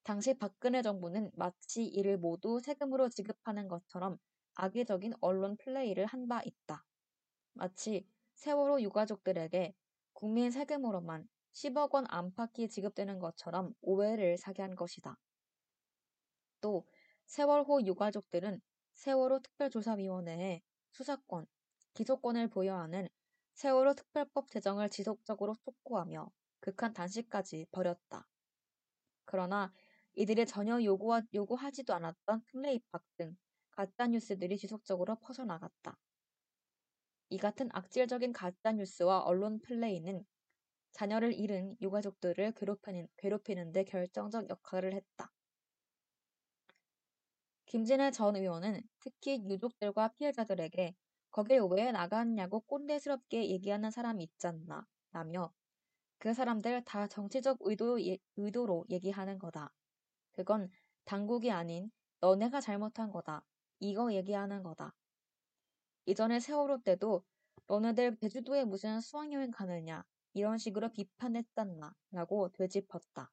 당시 0.02 0.34
박근혜 0.34 0.82
정부는 0.82 1.30
마치 1.34 1.84
이를 1.84 2.18
모두 2.18 2.60
세금으로 2.60 3.08
지급하는 3.08 3.68
것처럼 3.68 4.18
악의적인 4.58 5.14
언론 5.22 5.56
플레이를 5.56 6.06
한 6.06 6.28
바 6.28 6.42
있다. 6.44 6.84
마치 7.54 8.06
세월호 8.34 8.82
유가족들에게 8.82 9.74
국민 10.14 10.50
세금으로만 10.50 11.28
10억 11.52 11.94
원 11.94 12.06
안팎이 12.08 12.68
지급되는 12.70 13.18
것처럼 13.20 13.74
오해를 13.82 14.38
사게 14.38 14.62
한 14.62 14.76
것이다. 14.76 15.18
또 16.60 16.86
세월호 17.26 17.82
유가족들은 17.84 18.60
세월호 18.94 19.40
특별조사위원회에 19.40 20.62
수사권, 20.92 21.46
기소권을 21.94 22.48
부여하는 22.48 23.08
세월호 23.54 23.94
특별법 23.94 24.48
제정을 24.50 24.88
지속적으로 24.90 25.56
촉구하며 25.64 26.30
극한 26.60 26.92
단식까지 26.92 27.66
벌였다. 27.72 28.28
그러나 29.26 29.72
이들이 30.14 30.46
전혀 30.46 30.82
요구하, 30.82 31.22
요구하지도 31.34 31.94
않았던 31.94 32.44
플레이팍 32.46 33.02
등 33.16 33.36
가짜뉴스들이 33.78 34.58
지속적으로 34.58 35.14
퍼져나갔다. 35.20 35.96
이 37.28 37.38
같은 37.38 37.68
악질적인 37.72 38.32
가짜뉴스와 38.32 39.20
언론 39.20 39.60
플레이는 39.60 40.26
자녀를 40.90 41.32
잃은 41.32 41.76
유가족들을 41.80 42.54
괴롭히는, 42.54 43.06
괴롭히는 43.16 43.70
데 43.70 43.84
결정적 43.84 44.50
역할을 44.50 44.94
했다. 44.94 45.32
김진애 47.66 48.10
전 48.10 48.34
의원은 48.34 48.82
특히 48.98 49.44
유족들과 49.48 50.08
피해자들에게 50.08 50.96
거길 51.30 51.60
왜 51.70 51.92
나갔냐고 51.92 52.58
꼰대스럽게 52.60 53.48
얘기하는 53.48 53.92
사람이 53.92 54.24
있잖나 54.24 54.84
라며 55.12 55.52
그 56.18 56.34
사람들 56.34 56.82
다 56.84 57.06
정치적 57.06 57.58
의도, 57.60 57.96
의도로 58.36 58.86
얘기하는 58.90 59.38
거다. 59.38 59.72
그건 60.32 60.68
당국이 61.04 61.52
아닌 61.52 61.92
너네가 62.20 62.60
잘못한 62.60 63.12
거다. 63.12 63.44
이거 63.80 64.12
얘기하는 64.12 64.62
거다. 64.62 64.94
이전에 66.06 66.40
세월호 66.40 66.82
때도 66.82 67.24
너네들 67.66 68.16
제주도에 68.16 68.64
무슨 68.64 69.00
수학여행 69.00 69.50
가느냐 69.50 70.04
이런 70.34 70.58
식으로 70.58 70.90
비판했잖나 70.90 71.94
라고 72.12 72.48
되짚었다. 72.50 73.30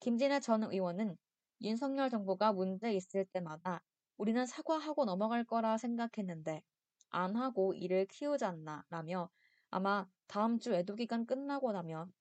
김진애 0.00 0.40
전 0.40 0.62
의원은 0.62 1.16
윤석열 1.62 2.10
정부가 2.10 2.52
문제 2.52 2.92
있을 2.92 3.24
때마다 3.24 3.82
우리는 4.16 4.46
사과하고 4.46 5.04
넘어갈 5.04 5.44
거라 5.44 5.76
생각했는데 5.78 6.62
안 7.10 7.36
하고 7.36 7.74
일을 7.74 8.06
키우잖나 8.06 8.84
라며 8.90 9.30
아마 9.70 10.08
다음 10.26 10.58
주 10.58 10.74
애도기간 10.74 11.26
끝나고 11.26 11.72
나면 11.72 12.12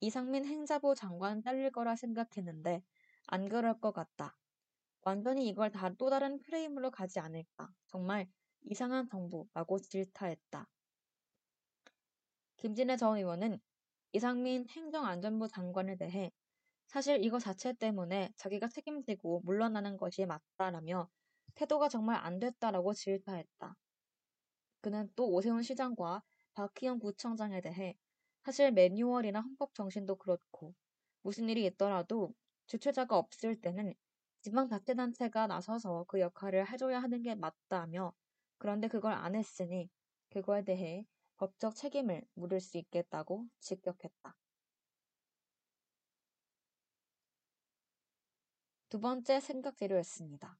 이상민 0.00 0.44
행자부 0.44 0.94
장관 0.94 1.42
잘릴 1.42 1.70
거라 1.72 1.96
생각했는데 1.96 2.84
안 3.26 3.48
그럴 3.48 3.80
것 3.80 3.92
같다. 3.92 4.36
완전히 5.08 5.48
이걸 5.48 5.70
다 5.72 5.88
또 5.96 6.10
다른 6.10 6.40
프레임으로 6.42 6.90
가지 6.90 7.18
않을까. 7.18 7.72
정말 7.86 8.28
이상한 8.60 9.08
정부라고 9.08 9.78
질타했다. 9.80 10.68
김진애 12.58 12.96
전 12.98 13.16
의원은 13.16 13.58
이상민 14.12 14.68
행정안전부 14.68 15.48
장관에 15.48 15.96
대해 15.96 16.30
사실 16.88 17.24
이거 17.24 17.38
자체 17.38 17.72
때문에 17.72 18.32
자기가 18.36 18.68
책임지고 18.68 19.42
물러나는 19.44 19.96
것이 19.96 20.26
맞다라며 20.26 21.08
태도가 21.54 21.88
정말 21.88 22.16
안 22.24 22.38
됐다라고 22.40 22.94
질타했다. 22.94 23.76
그는 24.80 25.08
또 25.14 25.30
오세훈 25.30 25.62
시장과 25.62 26.22
박희영 26.54 26.98
구청장에 26.98 27.60
대해 27.60 27.96
사실 28.44 28.72
매뉴얼이나 28.72 29.40
헌법 29.40 29.72
정신도 29.74 30.16
그렇고 30.16 30.74
무슨 31.22 31.48
일이 31.48 31.64
있더라도 31.66 32.34
주최자가 32.66 33.16
없을 33.16 33.60
때는 33.60 33.94
지방자치단체가 34.40 35.46
나서서 35.46 36.04
그 36.08 36.18
역할을 36.20 36.68
해줘야 36.72 37.00
하는 37.00 37.22
게 37.22 37.34
맞다며 37.36 38.12
그런데 38.58 38.88
그걸 38.88 39.12
안 39.12 39.36
했으니 39.36 39.90
그거에 40.30 40.62
대해 40.64 41.06
법적 41.36 41.76
책임을 41.76 42.24
물을 42.34 42.60
수 42.60 42.78
있겠다고 42.78 43.46
직격했다. 43.60 44.36
두 48.90 49.00
번째 49.00 49.40
생각 49.40 49.78
재료였습니다. 49.78 50.58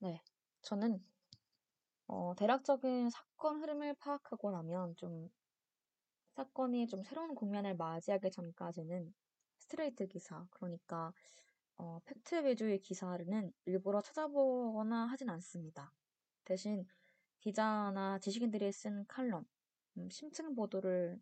네. 0.00 0.22
저는 0.62 1.02
어 2.14 2.34
대략적인 2.36 3.08
사건 3.08 3.62
흐름을 3.62 3.94
파악하고 3.94 4.50
나면 4.50 4.94
좀 4.96 5.30
사건이 6.36 6.86
좀 6.86 7.02
새로운 7.02 7.34
국면을 7.34 7.74
맞이하기 7.74 8.30
전까지는 8.30 9.14
스트레이트 9.56 10.06
기사, 10.06 10.46
그러니까 10.50 11.14
어 11.78 12.00
팩트 12.04 12.44
위주의 12.44 12.78
기사는 12.80 13.52
일부러 13.64 14.02
찾아보거나 14.02 15.06
하진 15.06 15.30
않습니다. 15.30 15.90
대신 16.44 16.86
기자나 17.40 18.18
지식인들이 18.18 18.70
쓴 18.72 19.06
칼럼, 19.06 19.46
음 19.96 20.10
심층 20.10 20.54
보도를 20.54 21.18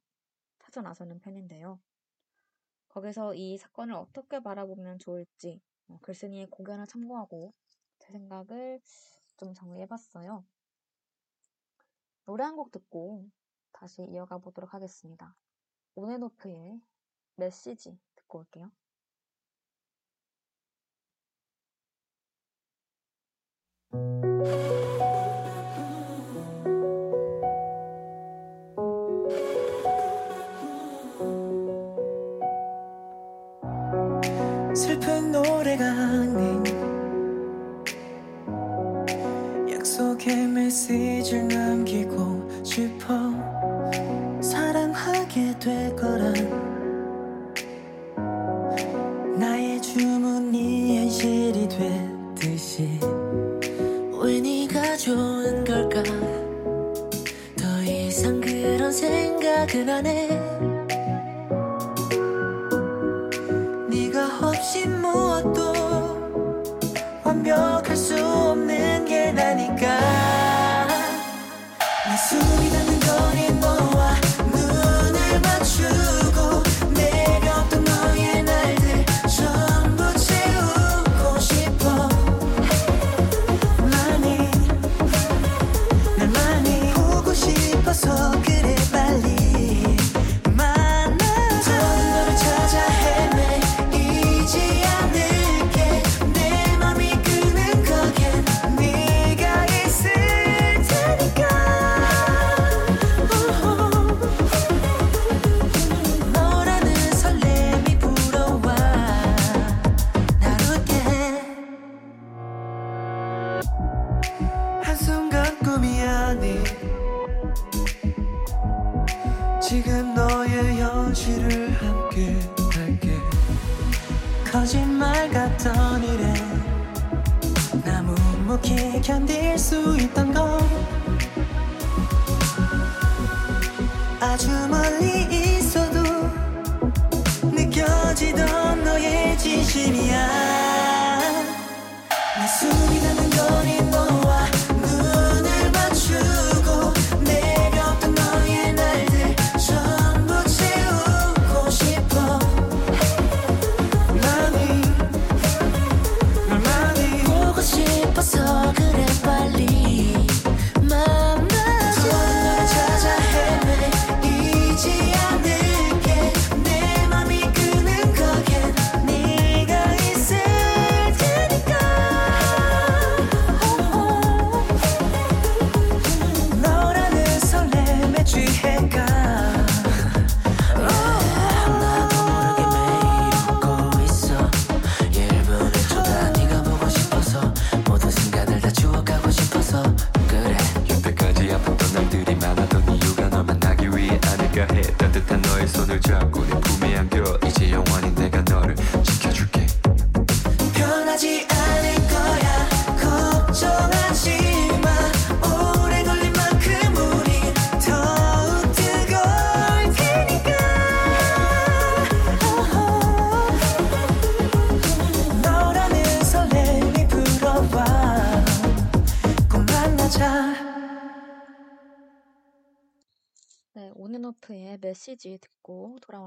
찾아 0.59 0.83
나서는 0.83 1.21
편인데요. 1.21 1.81
거기서 2.89 3.35
이 3.35 3.57
사건을 3.59 3.95
어떻게 3.95 4.41
바라보면 4.41 4.99
좋을지 4.99 5.63
어 5.89 5.99
글쓴이의 6.03 6.49
고견을 6.51 6.89
참고하고 6.89 7.55
제 8.01 8.11
생각을 8.13 8.81
좀 9.37 9.55
정리해봤어요. 9.55 10.45
노래 12.25 12.45
한 12.45 12.57
곡 12.57 12.71
듣고 12.71 13.29
다시 13.73 14.03
이어가 14.03 14.39
보도록 14.39 14.75
하겠습니다. 14.75 15.35
온앤오프의 15.95 16.81
메시지 17.37 17.99
듣고 18.17 18.39
올게요. 18.41 18.71
슬픈 34.75 35.33
노래가 35.33 35.85
아닌 35.85 36.65
약속의 39.71 40.47
메시지를 40.49 41.50
될 45.61 45.95
거란 45.95 46.33
나의 49.39 49.81
주문이 49.83 50.99
현실이 50.99 51.69
됐듯이 51.69 52.99
왜 54.23 54.41
네가 54.41 54.97
좋은 54.97 55.63
걸까? 55.65 56.03
더 57.59 57.83
이상 57.85 58.41
그런 58.41 58.91
생각은 58.91 59.87
안해. 59.87 60.40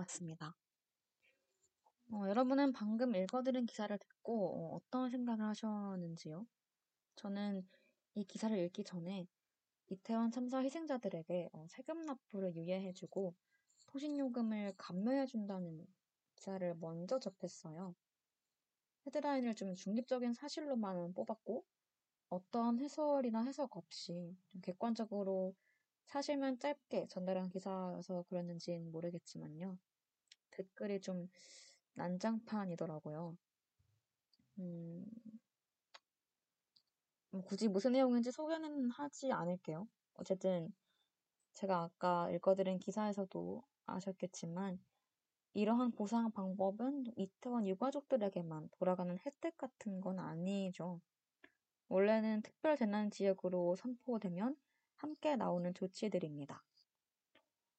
돌아왔습니다. 0.04 0.56
어, 2.12 2.28
여러분은 2.28 2.74
방금 2.74 3.16
읽어드린 3.16 3.66
기사를 3.66 3.98
듣고 3.98 4.74
어, 4.74 4.76
어떤 4.76 5.10
생각을 5.10 5.46
하셨는지요? 5.46 6.46
저는 7.16 7.68
이 8.16 8.26
기사를 8.26 8.58
읽기 8.58 8.84
전에 8.84 9.28
이태원 9.90 10.32
참사 10.32 10.60
희생자들에게 10.60 11.50
어, 11.54 11.66
세금 11.70 12.02
납부를 12.06 12.56
유예해주고 12.56 13.34
통신요금을 13.88 14.74
감면해준다는 14.78 15.86
기사를 16.36 16.76
먼저 16.76 17.20
접했어요. 17.20 17.96
헤드라인을 19.08 19.56
좀 19.56 19.76
중립적인 19.76 20.34
사실로만 20.34 21.14
뽑았고 21.14 21.66
어떤 22.30 22.80
해설이나 22.80 23.44
해석 23.44 23.76
없이 23.78 24.36
좀 24.48 24.62
객관적으로 24.62 25.56
사실만 26.06 26.60
짧게 26.60 27.08
전달한 27.08 27.50
기사여서 27.50 28.24
그랬는지는 28.30 28.92
모르겠지만요. 28.92 29.78
댓글이 30.56 31.02
좀 31.02 31.30
난장판이더라고요. 31.94 33.38
음, 34.60 35.06
뭐 37.32 37.42
굳이 37.44 37.68
무슨 37.68 37.94
내용인지 37.94 38.32
소개는 38.32 38.90
하지 38.92 39.32
않을게요. 39.32 39.88
어쨌든 40.16 40.74
제가 41.54 41.84
아까 41.84 42.30
읽어드린 42.32 42.80
기사에서도 42.80 43.64
아셨겠지만 43.86 44.80
이러한 45.54 45.92
보상 45.92 46.32
방법은 46.32 47.06
이태원 47.16 47.68
유가족들에게만 47.68 48.70
돌아가는 48.72 49.18
혜택 49.26 49.58
같은 49.58 50.02
건 50.02 50.20
아니죠. 50.20 51.00
원래는 51.90 52.42
특별 52.42 52.76
재난 52.76 53.12
지역으로 53.12 53.76
선포되면 53.76 54.56
함께 54.96 55.36
나오는 55.36 55.74
조치들입니다. 55.74 56.64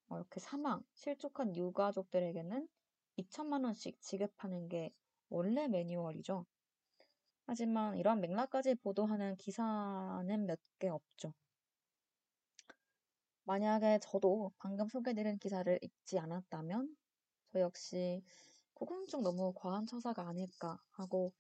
어, 0.09 0.16
이렇게 0.16 0.40
사망, 0.40 0.82
실족한 0.94 1.57
유가족들에게는 1.57 2.68
2천만 3.16 3.64
원씩 3.64 4.00
지급하는 4.00 4.68
게 4.68 4.90
원래 5.30 5.68
매뉴얼이죠. 5.68 6.46
하지만 7.46 7.96
이러한 7.96 8.20
맥락까지 8.20 8.74
보도하는 8.76 9.36
기사는 9.36 10.46
몇 10.46 10.59
개 10.78 10.88
없죠. 10.88 11.32
만약에 13.44 14.00
저도 14.02 14.52
방금 14.59 14.88
소개드린 14.88 15.38
기사를 15.38 15.78
읽지 15.82 16.18
않았다면 16.18 16.94
저 17.52 17.61
역시 17.61 18.22
좀 19.09 19.22
너무 19.22 19.52
과한 19.55 19.86
처사가 19.86 20.28
아닐까 20.28 20.78
하고 20.90 21.32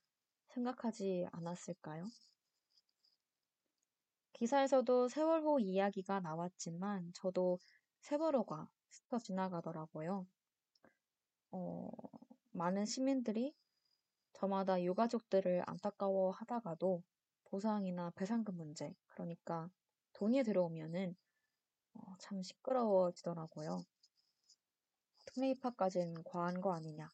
생각하지 0.48 1.26
않았을까요? 1.32 2.06
기사에서도 4.34 5.08
세월호 5.08 5.60
이야기가 5.60 6.20
나왔지만 6.20 7.10
저도 7.14 7.58
세월호가 8.04 8.68
스쳐 8.90 9.18
지나가더라고요. 9.18 10.26
어, 11.52 11.90
많은 12.52 12.84
시민들이 12.84 13.54
저마다 14.34 14.82
유가족들을 14.82 15.62
안타까워 15.66 16.32
하다가도 16.32 17.02
보상이나 17.44 18.10
배상금 18.10 18.58
문제, 18.58 18.94
그러니까 19.06 19.70
돈이 20.12 20.42
들어오면은 20.42 21.16
어, 21.94 22.14
참 22.18 22.42
시끄러워지더라고요. 22.42 23.82
특례 25.24 25.48
입학까지는 25.52 26.24
과한 26.24 26.60
거 26.60 26.74
아니냐. 26.74 27.08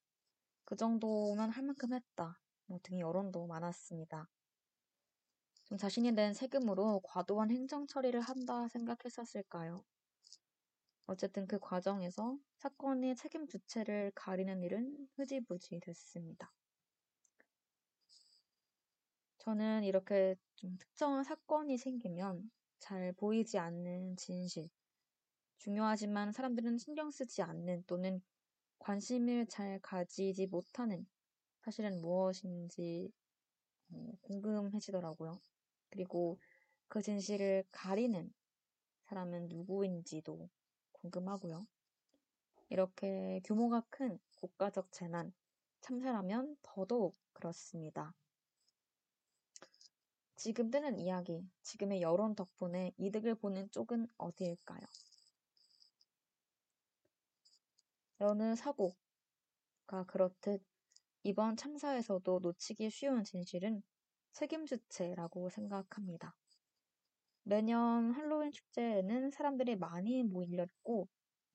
그 0.65 0.75
정도면 0.75 1.51
할 1.51 1.63
만큼 1.63 1.95
했다. 1.95 2.37
뭐 2.67 2.81
등의 2.83 3.03
여론도 3.03 3.47
많았습니다. 3.47 4.29
좀 5.67 5.79
자신이 5.79 6.11
낸 6.11 6.35
세금으로 6.35 7.01
과도한 7.05 7.53
행정 7.53 7.87
처리를 7.87 8.21
한다 8.21 8.67
생각했었을까요? 8.67 9.85
어쨌든 11.11 11.49
그 11.49 11.59
과정에서 11.59 12.39
사건의 12.59 13.17
책임 13.17 13.49
주체를 13.49 14.13
가리는 14.15 14.63
일은 14.63 15.09
흐지부지 15.17 15.81
됐습니다. 15.81 16.53
저는 19.39 19.83
이렇게 19.83 20.37
좀 20.55 20.79
특정한 20.79 21.25
사건이 21.25 21.79
생기면 21.79 22.49
잘 22.79 23.13
보이지 23.15 23.59
않는 23.59 24.19
진실, 24.19 24.71
중요하지만 25.59 26.31
사람들은 26.31 26.79
신경 26.79 27.11
쓰지 27.11 27.43
않는 27.43 27.83
또는 27.89 28.23
관심을 28.79 29.49
잘 29.49 29.81
가지지 29.81 30.47
못하는 30.47 31.09
사실은 31.63 32.01
무엇인지 32.01 33.11
어, 33.91 34.13
궁금해지더라고요. 34.21 35.41
그리고 35.89 36.39
그 36.87 37.03
진실을 37.03 37.65
가리는 37.73 38.33
사람은 39.07 39.49
누구인지도 39.49 40.49
궁금하고요. 41.01 41.67
이렇게 42.69 43.41
규모가 43.45 43.83
큰 43.91 44.19
국가적 44.37 44.93
재난, 44.93 45.33
참사라면 45.81 46.57
더더욱 46.63 47.17
그렇습니다. 47.33 48.15
지금 50.37 50.71
뜨는 50.71 50.99
이야기, 50.99 51.47
지금의 51.63 52.01
여론 52.01 52.35
덕분에 52.35 52.93
이득을 52.97 53.35
보는 53.35 53.71
쪽은 53.71 54.09
어디일까요? 54.17 54.81
여느 58.21 58.55
사고가 58.55 60.05
그렇듯 60.07 60.63
이번 61.23 61.57
참사에서도 61.57 62.39
놓치기 62.41 62.91
쉬운 62.91 63.25
진실은 63.25 63.83
책임 64.33 64.65
주체라고 64.65 65.51
생각합니다. 65.51 66.35
매년 67.51 68.13
할로윈 68.13 68.53
축제에는 68.53 69.33
사람들이 69.33 69.75
많이 69.75 70.23
모이려고 70.23 71.09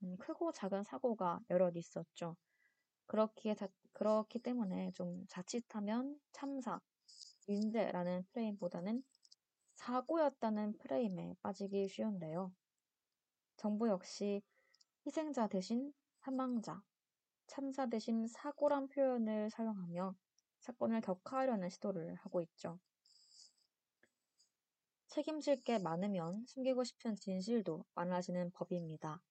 음, 0.03 0.17
크고 0.17 0.51
작은 0.51 0.83
사고가 0.83 1.39
여럿 1.49 1.77
있었죠. 1.77 2.35
그렇기에 3.05 3.55
자, 3.55 3.69
그렇기 3.93 4.39
때문에 4.39 4.91
좀 4.91 5.25
자칫하면 5.29 6.19
참사, 6.33 6.81
인재라는 7.47 8.25
프레임보다는 8.33 9.03
사고였다는 9.75 10.77
프레임에 10.79 11.33
빠지기 11.41 11.87
쉬운데요. 11.87 12.51
정부 13.55 13.87
역시 13.87 14.41
희생자 15.05 15.47
대신 15.47 15.93
사망자, 16.19 16.83
참사 17.47 17.85
대신 17.85 18.27
사고란 18.27 18.89
표현을 18.89 19.49
사용하며 19.49 20.13
사건을 20.59 20.99
격화하려는 20.99 21.69
시도를 21.69 22.15
하고 22.15 22.41
있죠. 22.41 22.79
책임질 25.15 25.63
게 25.63 25.79
많으면 25.79 26.43
숨기고 26.45 26.83
싶은 26.83 27.15
진실도 27.15 27.85
많아지는 27.93 28.51
법입니다. 28.51 29.21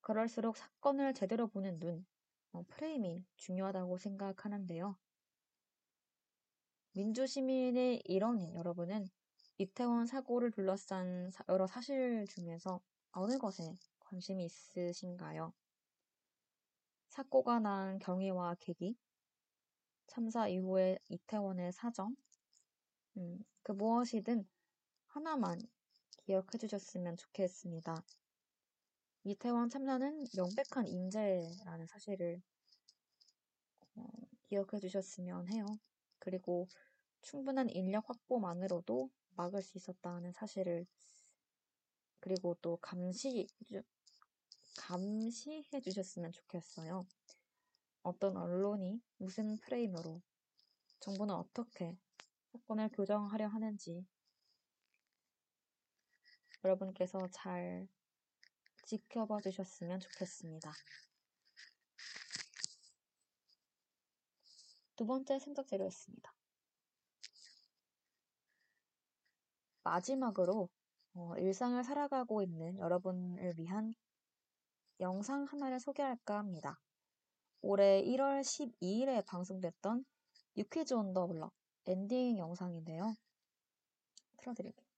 그럴수록 0.00 0.56
사건을 0.56 1.12
제대로 1.12 1.48
보는 1.48 1.78
눈, 1.80 2.06
어, 2.52 2.62
프레임이 2.66 3.22
중요하다고 3.36 3.98
생각하는데요. 3.98 4.96
민주시민의 6.92 8.00
일원인 8.06 8.54
여러분은 8.54 9.06
이태원 9.58 10.06
사고를 10.06 10.50
둘러싼 10.50 11.30
여러 11.50 11.66
사실 11.66 12.26
중에서 12.30 12.80
어느 13.10 13.36
것에 13.36 13.76
관심이 14.00 14.46
있으신가요? 14.46 15.52
사고가 17.10 17.58
난 17.58 17.98
경위와 17.98 18.56
계기, 18.60 18.96
참사 20.06 20.48
이후의 20.48 21.00
이태원의 21.10 21.72
사정, 21.72 22.16
음, 23.18 23.44
그 23.62 23.72
무엇이든 23.72 24.48
하나만 25.12 25.60
기억해 26.24 26.56
주셨으면 26.58 27.18
좋겠습니다. 27.18 28.02
이태원 29.24 29.68
참사는 29.68 30.24
명백한 30.34 30.86
인재라는 30.86 31.86
사실을 31.86 32.40
어, 33.94 34.04
기억해 34.44 34.80
주셨으면 34.80 35.48
해요. 35.52 35.66
그리고 36.18 36.66
충분한 37.20 37.68
인력 37.68 38.08
확보만으로도 38.08 39.10
막을 39.36 39.60
수 39.60 39.76
있었다는 39.76 40.32
사실을 40.32 40.86
그리고 42.20 42.56
또 42.62 42.78
감시 42.78 43.46
감시해 44.78 45.82
주셨으면 45.82 46.32
좋겠어요. 46.32 47.06
어떤 48.02 48.38
언론이 48.38 49.02
무슨 49.18 49.58
프레임으로 49.58 50.22
정부는 51.00 51.34
어떻게 51.34 51.98
사건을 52.52 52.88
교정하려 52.88 53.48
하는지 53.48 54.06
여러분께서 56.64 57.28
잘 57.32 57.88
지켜봐 58.84 59.40
주셨으면 59.40 60.00
좋겠습니다. 60.00 60.72
두 64.96 65.06
번째 65.06 65.38
생각 65.38 65.66
재료였습니다. 65.66 66.32
마지막으로 69.84 70.68
어, 71.14 71.34
일상을 71.36 71.82
살아가고 71.82 72.42
있는 72.42 72.78
여러분을 72.78 73.54
위한 73.58 73.94
영상 75.00 75.44
하나를 75.44 75.80
소개할까 75.80 76.38
합니다. 76.38 76.78
올해 77.60 78.02
1월 78.04 78.40
12일에 78.42 79.24
방송됐던 79.26 80.04
유퀴즈 80.56 80.94
온 80.94 81.12
더 81.12 81.26
블럭 81.26 81.52
엔딩 81.86 82.38
영상인데요. 82.38 83.16
틀어드릴게요. 84.38 84.91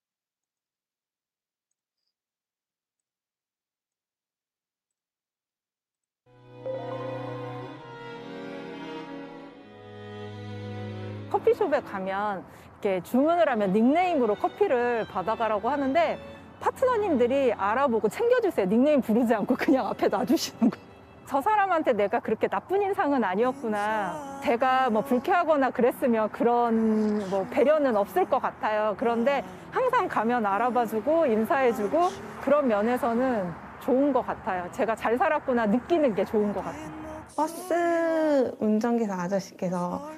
커피숍에 11.31 11.81
가면 11.81 12.45
이렇게 12.81 13.03
주문을 13.03 13.49
하면 13.49 13.73
닉네임으로 13.73 14.35
커피를 14.37 15.07
받아가라고 15.11 15.69
하는데 15.69 16.19
파트너님들이 16.61 17.53
알아보고 17.53 18.09
챙겨주세요. 18.09 18.67
닉네임 18.67 19.01
부르지 19.01 19.35
않고 19.35 19.57
그냥 19.57 19.87
앞에 19.89 20.09
놔주시는 20.09 20.71
거. 20.71 20.79
저 21.27 21.41
사람한테 21.41 21.95
내가 21.95 22.21
그렇게 22.21 22.47
나쁜 22.47 22.83
인상은 22.83 23.25
아니었구나. 23.25 24.41
제가 24.43 24.91
뭐 24.91 25.03
불쾌하거나 25.03 25.71
그랬으면 25.71 26.31
그런 26.31 27.29
뭐 27.31 27.47
배려는 27.51 27.97
없을 27.97 28.29
것 28.29 28.41
같아요. 28.41 28.95
그런데 28.99 29.43
항상 29.71 30.07
가면 30.07 30.45
알아봐주고 30.45 31.27
인사해주고 31.27 32.11
그런 32.43 32.69
면에서는 32.69 33.64
좋은 33.85 34.13
것 34.13 34.25
같아요. 34.27 34.71
제가 34.73 34.97
잘 34.97 35.17
살았구나 35.19 35.67
느끼는 35.67 36.15
게 36.15 36.25
좋은 36.25 36.53
것 36.53 36.65
같아요. 36.65 36.89
버스 37.37 38.55
운전기사 38.61 39.15
아저씨께서 39.15 40.09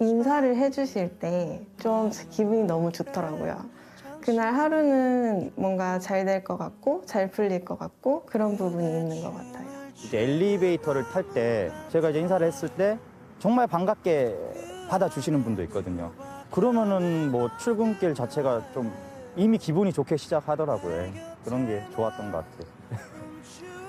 인사를 0.00 0.56
해주실 0.56 1.18
때 1.18 1.66
좀 1.78 2.10
기분이 2.30 2.64
너무 2.64 2.92
좋더라고요. 2.92 3.56
그날 4.20 4.54
하루는 4.54 5.52
뭔가 5.56 5.98
잘 5.98 6.24
될 6.26 6.42
것 6.44 6.56
같고 6.58 7.02
잘 7.06 7.30
풀릴 7.30 7.64
것 7.64 7.78
같고 7.78 8.24
그런 8.26 8.56
부분이 8.56 8.84
있는 8.84 9.22
것 9.22 9.32
같아요. 9.34 9.66
이제 10.04 10.18
엘리베이터를 10.22 11.04
탈 11.12 11.22
때 11.32 11.70
제가 11.88 12.10
이제 12.10 12.20
인사를 12.20 12.46
했을 12.46 12.68
때 12.68 12.98
정말 13.38 13.66
반갑게 13.66 14.36
받아주시는 14.88 15.42
분도 15.44 15.62
있거든요. 15.64 16.12
그러면은 16.50 17.30
뭐 17.30 17.48
출근길 17.58 18.14
자체가 18.14 18.62
좀 18.74 18.92
이미 19.36 19.58
기분이 19.58 19.92
좋게 19.92 20.16
시작하더라고요. 20.16 21.10
그런 21.44 21.66
게 21.66 21.82
좋았던 21.94 22.32
것 22.32 22.38
같아요. 22.38 22.76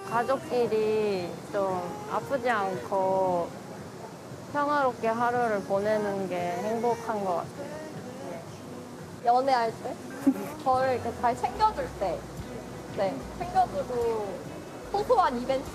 가족끼리 0.09 1.29
좀 1.51 1.81
아프지 2.11 2.49
않고 2.49 3.47
평화롭게 4.53 5.07
하루를 5.07 5.61
보내는 5.63 6.29
게 6.29 6.51
행복한 6.63 7.23
것 7.23 7.35
같아요. 7.37 7.77
연애할 9.25 9.71
때 9.83 9.93
저를 10.63 10.93
이렇게 10.95 11.11
잘 11.21 11.35
챙겨줄 11.35 11.87
때 11.99 12.17
네, 12.95 13.15
챙겨주고 13.37 14.27
소소한 14.91 15.39
이벤트 15.41 15.69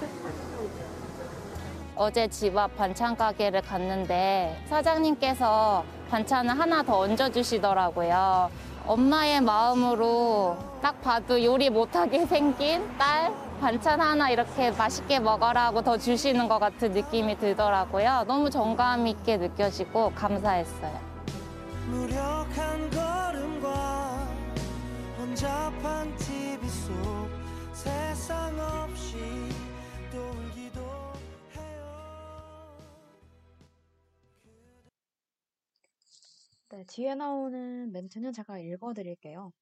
어제 1.94 2.26
집 2.28 2.56
앞 2.56 2.74
반찬 2.76 3.14
가게를 3.14 3.60
갔는데 3.60 4.64
사장님께서 4.68 5.84
반찬을 6.10 6.58
하나 6.58 6.82
더 6.82 7.00
얹어주시더라고요. 7.00 8.50
엄마의 8.86 9.40
마음으로 9.42 10.56
딱 10.80 11.00
봐도 11.02 11.42
요리 11.44 11.70
못하게 11.70 12.26
생긴 12.26 12.82
딸 12.98 13.32
반찬 13.62 14.00
하나 14.00 14.28
이렇게 14.28 14.72
맛있게 14.72 15.20
먹어라 15.20 15.66
하고 15.66 15.82
더 15.82 15.96
주시는 15.96 16.48
것 16.48 16.58
같은 16.58 16.90
느낌이 16.90 17.38
들더라고요. 17.38 18.24
너무 18.26 18.50
정감 18.50 19.06
있게 19.06 19.36
느껴지고 19.36 20.10
감사했어요. 20.16 21.00
무력한 21.86 22.90
걸음과 22.90 24.26
혼잡한 25.16 26.16
TV 26.16 26.68
속 26.68 27.28
세상 27.72 28.58
없이 28.58 29.16
또 30.10 30.18
울기도 30.18 30.80
해요 31.54 31.84
네, 36.70 36.84
뒤에 36.88 37.14
나오는 37.14 37.92
멘트는 37.92 38.32
제가 38.32 38.58
읽어드릴게요. 38.58 39.52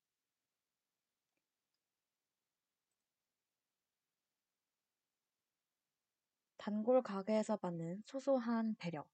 단골 6.71 7.03
가게에서 7.03 7.57
받는 7.57 8.05
소소한 8.07 8.77
배려. 8.77 9.05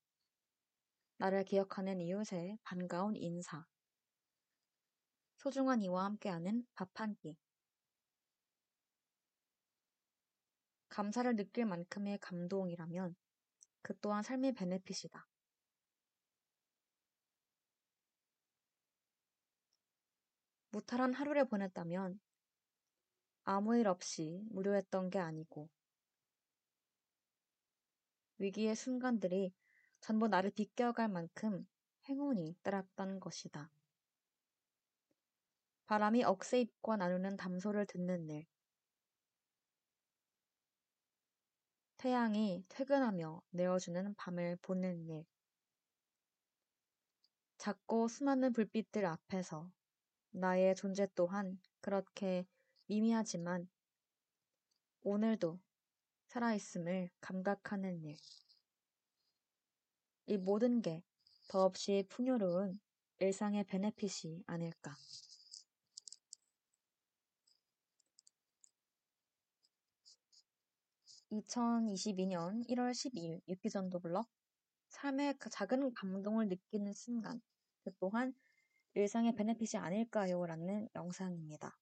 나를 1.16 1.42
기억하는 1.42 2.02
이웃의 2.02 2.58
반가운 2.62 3.16
인사. 3.16 3.64
소중한 5.38 5.80
이와 5.80 6.04
함께하는 6.04 6.66
밥 6.74 6.90
한 7.00 7.16
끼. 7.16 7.38
감사를 10.90 11.34
느낄 11.34 11.64
만큼의 11.64 12.18
감동이라면 12.18 13.16
그 13.80 13.98
또한 14.00 14.22
삶의 14.22 14.52
베네핏이다. 14.52 15.26
무탈한 20.72 21.14
하루를 21.14 21.48
보냈다면 21.48 22.20
아무 23.44 23.74
일 23.78 23.88
없이 23.88 24.44
무료했던 24.50 25.08
게 25.08 25.18
아니고 25.18 25.70
위기의 28.38 28.76
순간들이 28.76 29.52
전부 30.00 30.28
나를 30.28 30.50
비껴갈 30.50 31.08
만큼 31.08 31.66
행운이 32.08 32.56
따랐던 32.62 33.20
것이다. 33.20 33.70
바람이 35.86 36.24
억새 36.24 36.60
잎과 36.60 36.96
나누는 36.96 37.36
담소를 37.36 37.86
듣는 37.86 38.28
일. 38.28 38.46
태양이 41.96 42.64
퇴근하며 42.68 43.42
내어주는 43.50 44.14
밤을 44.14 44.58
보는 44.62 45.08
일. 45.08 45.24
작고 47.58 48.08
수많은 48.08 48.52
불빛들 48.52 49.06
앞에서 49.06 49.70
나의 50.30 50.74
존재 50.76 51.08
또한 51.14 51.58
그렇게 51.80 52.46
미미하지만 52.86 53.68
오늘도 55.02 55.58
살아있음을 56.36 57.08
감각하는 57.22 58.04
일. 58.04 58.14
이 60.26 60.36
모든 60.36 60.82
게 60.82 61.02
더없이 61.48 62.04
풍요로운 62.10 62.78
일상의 63.20 63.64
베네핏이 63.64 64.42
아닐까. 64.46 64.94
2022년 71.32 72.68
1월 72.68 72.90
12일 72.90 73.40
유키전도 73.48 73.98
블럭 74.00 74.28
삶의 74.88 75.38
그 75.38 75.48
작은 75.48 75.94
감동을 75.94 76.48
느끼는 76.48 76.92
순간 76.92 77.40
그 77.82 77.90
또한 77.98 78.34
일상의 78.92 79.34
베네핏이 79.34 79.80
아닐까요? 79.80 80.44
라는 80.44 80.86
영상입니다. 80.94 81.78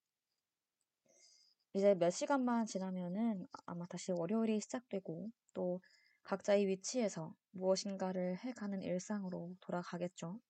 이제 1.75 1.93
몇 1.97 2.11
시간만 2.11 2.67
지나면은 2.67 3.49
아마 3.67 3.85
다시 3.87 4.13
월요일이 4.13 4.61
시작되고 4.61 5.33
또 5.55 5.81
각자의 6.23 6.69
위치에서 6.69 7.35
무엇인가를 7.51 8.37
해가는 8.37 8.81
일상으로 8.81 9.57
돌아가겠죠. 9.61 10.41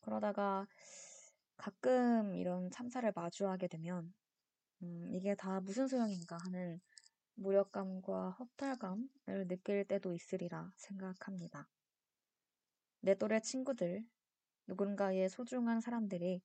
그러다가 0.00 0.66
가끔 1.56 2.34
이런 2.34 2.72
참사를 2.72 3.10
마주하게 3.14 3.68
되면 3.68 4.12
음, 4.82 5.08
이게 5.12 5.36
다 5.36 5.60
무슨 5.60 5.86
소용인가 5.86 6.36
하는 6.38 6.80
무력감과 7.34 8.30
허탈감을 8.30 9.46
느낄 9.46 9.84
때도 9.84 10.12
있으리라 10.12 10.72
생각합니다. 10.76 11.68
내 13.00 13.14
또래 13.14 13.38
친구들, 13.38 14.04
누군가의 14.66 15.28
소중한 15.28 15.80
사람들이 15.80 16.42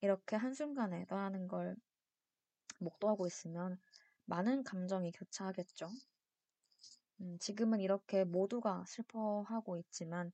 이렇게 0.00 0.34
한순간에 0.34 1.06
떠나는 1.06 1.46
걸 1.46 1.76
목도하고 2.78 3.26
있으면 3.26 3.78
많은 4.24 4.64
감정이 4.64 5.12
교차하겠죠. 5.12 5.90
음, 7.20 7.38
지금은 7.38 7.80
이렇게 7.80 8.24
모두가 8.24 8.84
슬퍼하고 8.86 9.76
있지만 9.76 10.32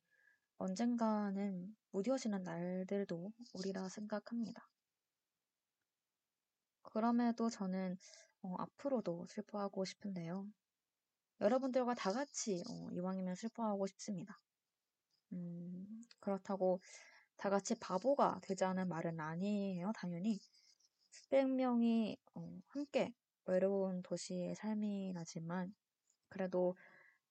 언젠가는 0.59 1.77
무뎌지는 1.91 2.43
날들도 2.43 3.33
오리라 3.55 3.89
생각합니다. 3.89 4.69
그럼에도 6.83 7.51
저는 7.51 7.99
어, 8.43 8.55
앞으로도 8.59 9.27
슬퍼하고 9.29 9.85
싶은데요. 9.85 10.47
여러분들과 11.41 11.95
다 11.95 12.13
같이 12.13 12.63
어, 12.71 12.89
이왕이면 12.93 13.35
슬퍼하고 13.35 13.87
싶습니다. 13.87 14.39
음, 15.33 16.03
그렇다고 16.21 16.81
다 17.37 17.51
같이 17.51 17.75
바보가 17.75 18.41
되자는 18.43 18.89
말은 18.89 19.21
아니에요, 19.21 19.93
당연히. 19.95 20.41
수백 21.17 21.49
명이 21.49 22.19
어, 22.35 22.61
함께 22.69 23.13
외로운 23.47 24.03
도시의 24.03 24.55
삶이 24.55 25.13
나지만 25.15 25.75
그래도 26.29 26.77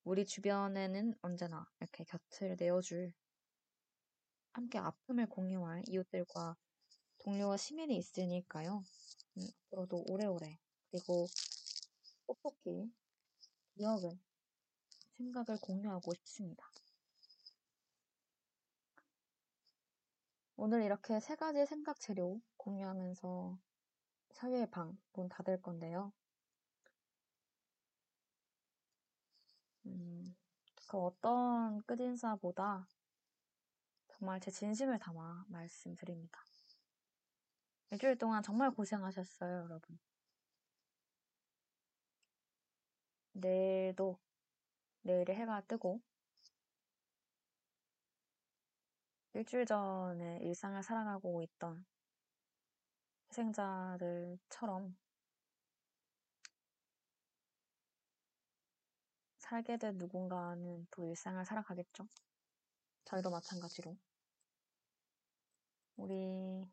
우리 0.03 0.25
주변에는 0.25 1.13
언제나 1.21 1.65
이렇게 1.79 2.03
곁을 2.03 2.55
내어줄 2.57 3.13
함께 4.53 4.79
아픔을 4.79 5.27
공유할 5.27 5.83
이웃들과 5.87 6.55
동료와 7.19 7.57
시민이 7.57 7.95
있으니까요. 7.97 8.83
음, 9.37 9.47
앞으로도 9.67 10.03
오래오래 10.07 10.57
그리고 10.89 11.27
뽁뽁히 12.25 12.91
기억을, 13.75 14.17
생각을 15.17 15.59
공유하고 15.61 16.13
싶습니다. 16.15 16.65
오늘 20.55 20.81
이렇게 20.81 21.19
세 21.19 21.35
가지 21.35 21.65
생각 21.65 21.99
재료 21.99 22.41
공유하면서 22.57 23.59
사회의 24.35 24.69
방 24.69 24.97
문 25.13 25.29
닫을 25.29 25.61
건데요. 25.61 26.11
음, 29.85 30.35
그 30.87 30.97
어떤 30.97 31.81
끝인사보다 31.85 32.87
정말 34.07 34.39
제 34.39 34.51
진심을 34.51 34.99
담아 34.99 35.45
말씀드립니다. 35.47 36.43
일주일 37.89 38.15
동안 38.17 38.43
정말 38.43 38.69
고생하셨어요, 38.71 39.63
여러분. 39.63 39.97
내일도 43.33 44.17
내일의 45.03 45.35
해가 45.35 45.61
뜨고 45.67 46.01
일주일 49.35 49.67
전에 49.67 50.39
일상을 50.41 50.81
살아가고 50.81 51.43
있던 51.43 51.85
희생자들처럼 53.35 54.95
살게 59.39 59.77
된 59.77 59.97
누군가는 59.97 60.87
또 60.89 61.03
일상을 61.03 61.43
살아가겠죠. 61.43 62.07
저희도 63.03 63.29
마찬가지로. 63.29 63.97
우리 65.97 66.65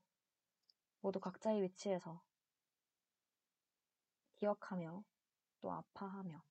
모두 1.01 1.19
각자의 1.19 1.63
위치에서 1.63 2.23
기억하며 4.37 5.03
또 5.61 5.73
아파하며 5.73 6.43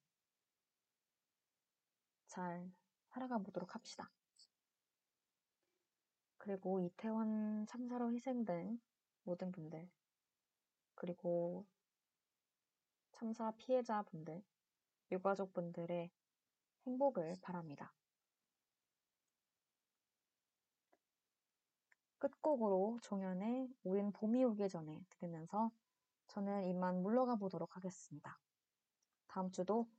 잘 2.28 2.70
살아가 3.08 3.38
보도록 3.38 3.76
합시다. 3.76 4.12
그리고 6.38 6.82
이태원 6.82 7.66
참사로 7.68 8.12
희생된 8.12 8.82
모든 9.24 9.52
분들, 9.52 9.90
그리고 11.02 11.66
참사 13.14 13.50
피해자분들, 13.58 14.44
유가족분들의 15.12 16.12
행복을 16.86 17.38
바랍니다. 17.42 17.92
끝곡으로 22.20 23.00
종현의 23.02 23.74
우린 23.84 24.12
봄이 24.12 24.44
오기 24.44 24.70
전에 24.70 25.04
들으면서 25.10 25.72
저는 26.28 26.68
이만 26.68 27.02
물러가 27.02 27.36
보도록 27.36 27.76
하겠습니다. 27.76 28.40
다음 29.26 29.50
주도 29.50 29.90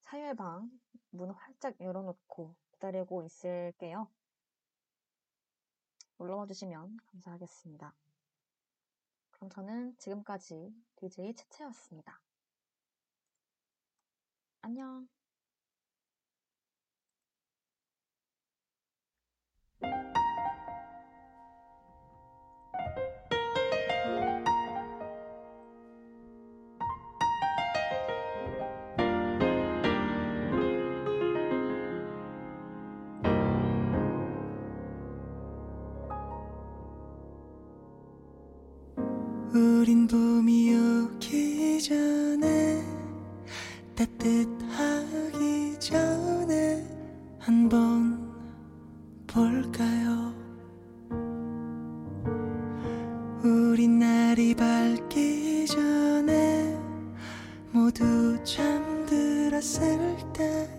사회방 0.00 0.70
문 1.08 1.30
활짝 1.30 1.80
열어놓고 1.80 2.54
기다리고 2.72 3.22
있을게요. 3.22 4.10
올라와 6.18 6.44
주시면 6.44 6.98
감사하겠습니다. 7.06 7.94
그럼 9.44 9.50
저는 9.50 9.94
지금까지 9.98 10.72
DJ 10.96 11.34
채채였습니다. 11.34 12.22
안녕. 14.62 15.06
우린 39.84 40.06
봄이 40.06 40.74
오기 40.74 41.82
전에 41.82 42.82
따뜻하기 43.94 45.78
전에 45.78 46.82
한번 47.38 48.32
볼까요? 49.26 50.32
우리 53.44 53.86
날이 53.86 54.54
밝기 54.54 55.66
전에 55.66 56.80
모두 57.70 58.42
잠들었을 58.42 60.16
때 60.32 60.73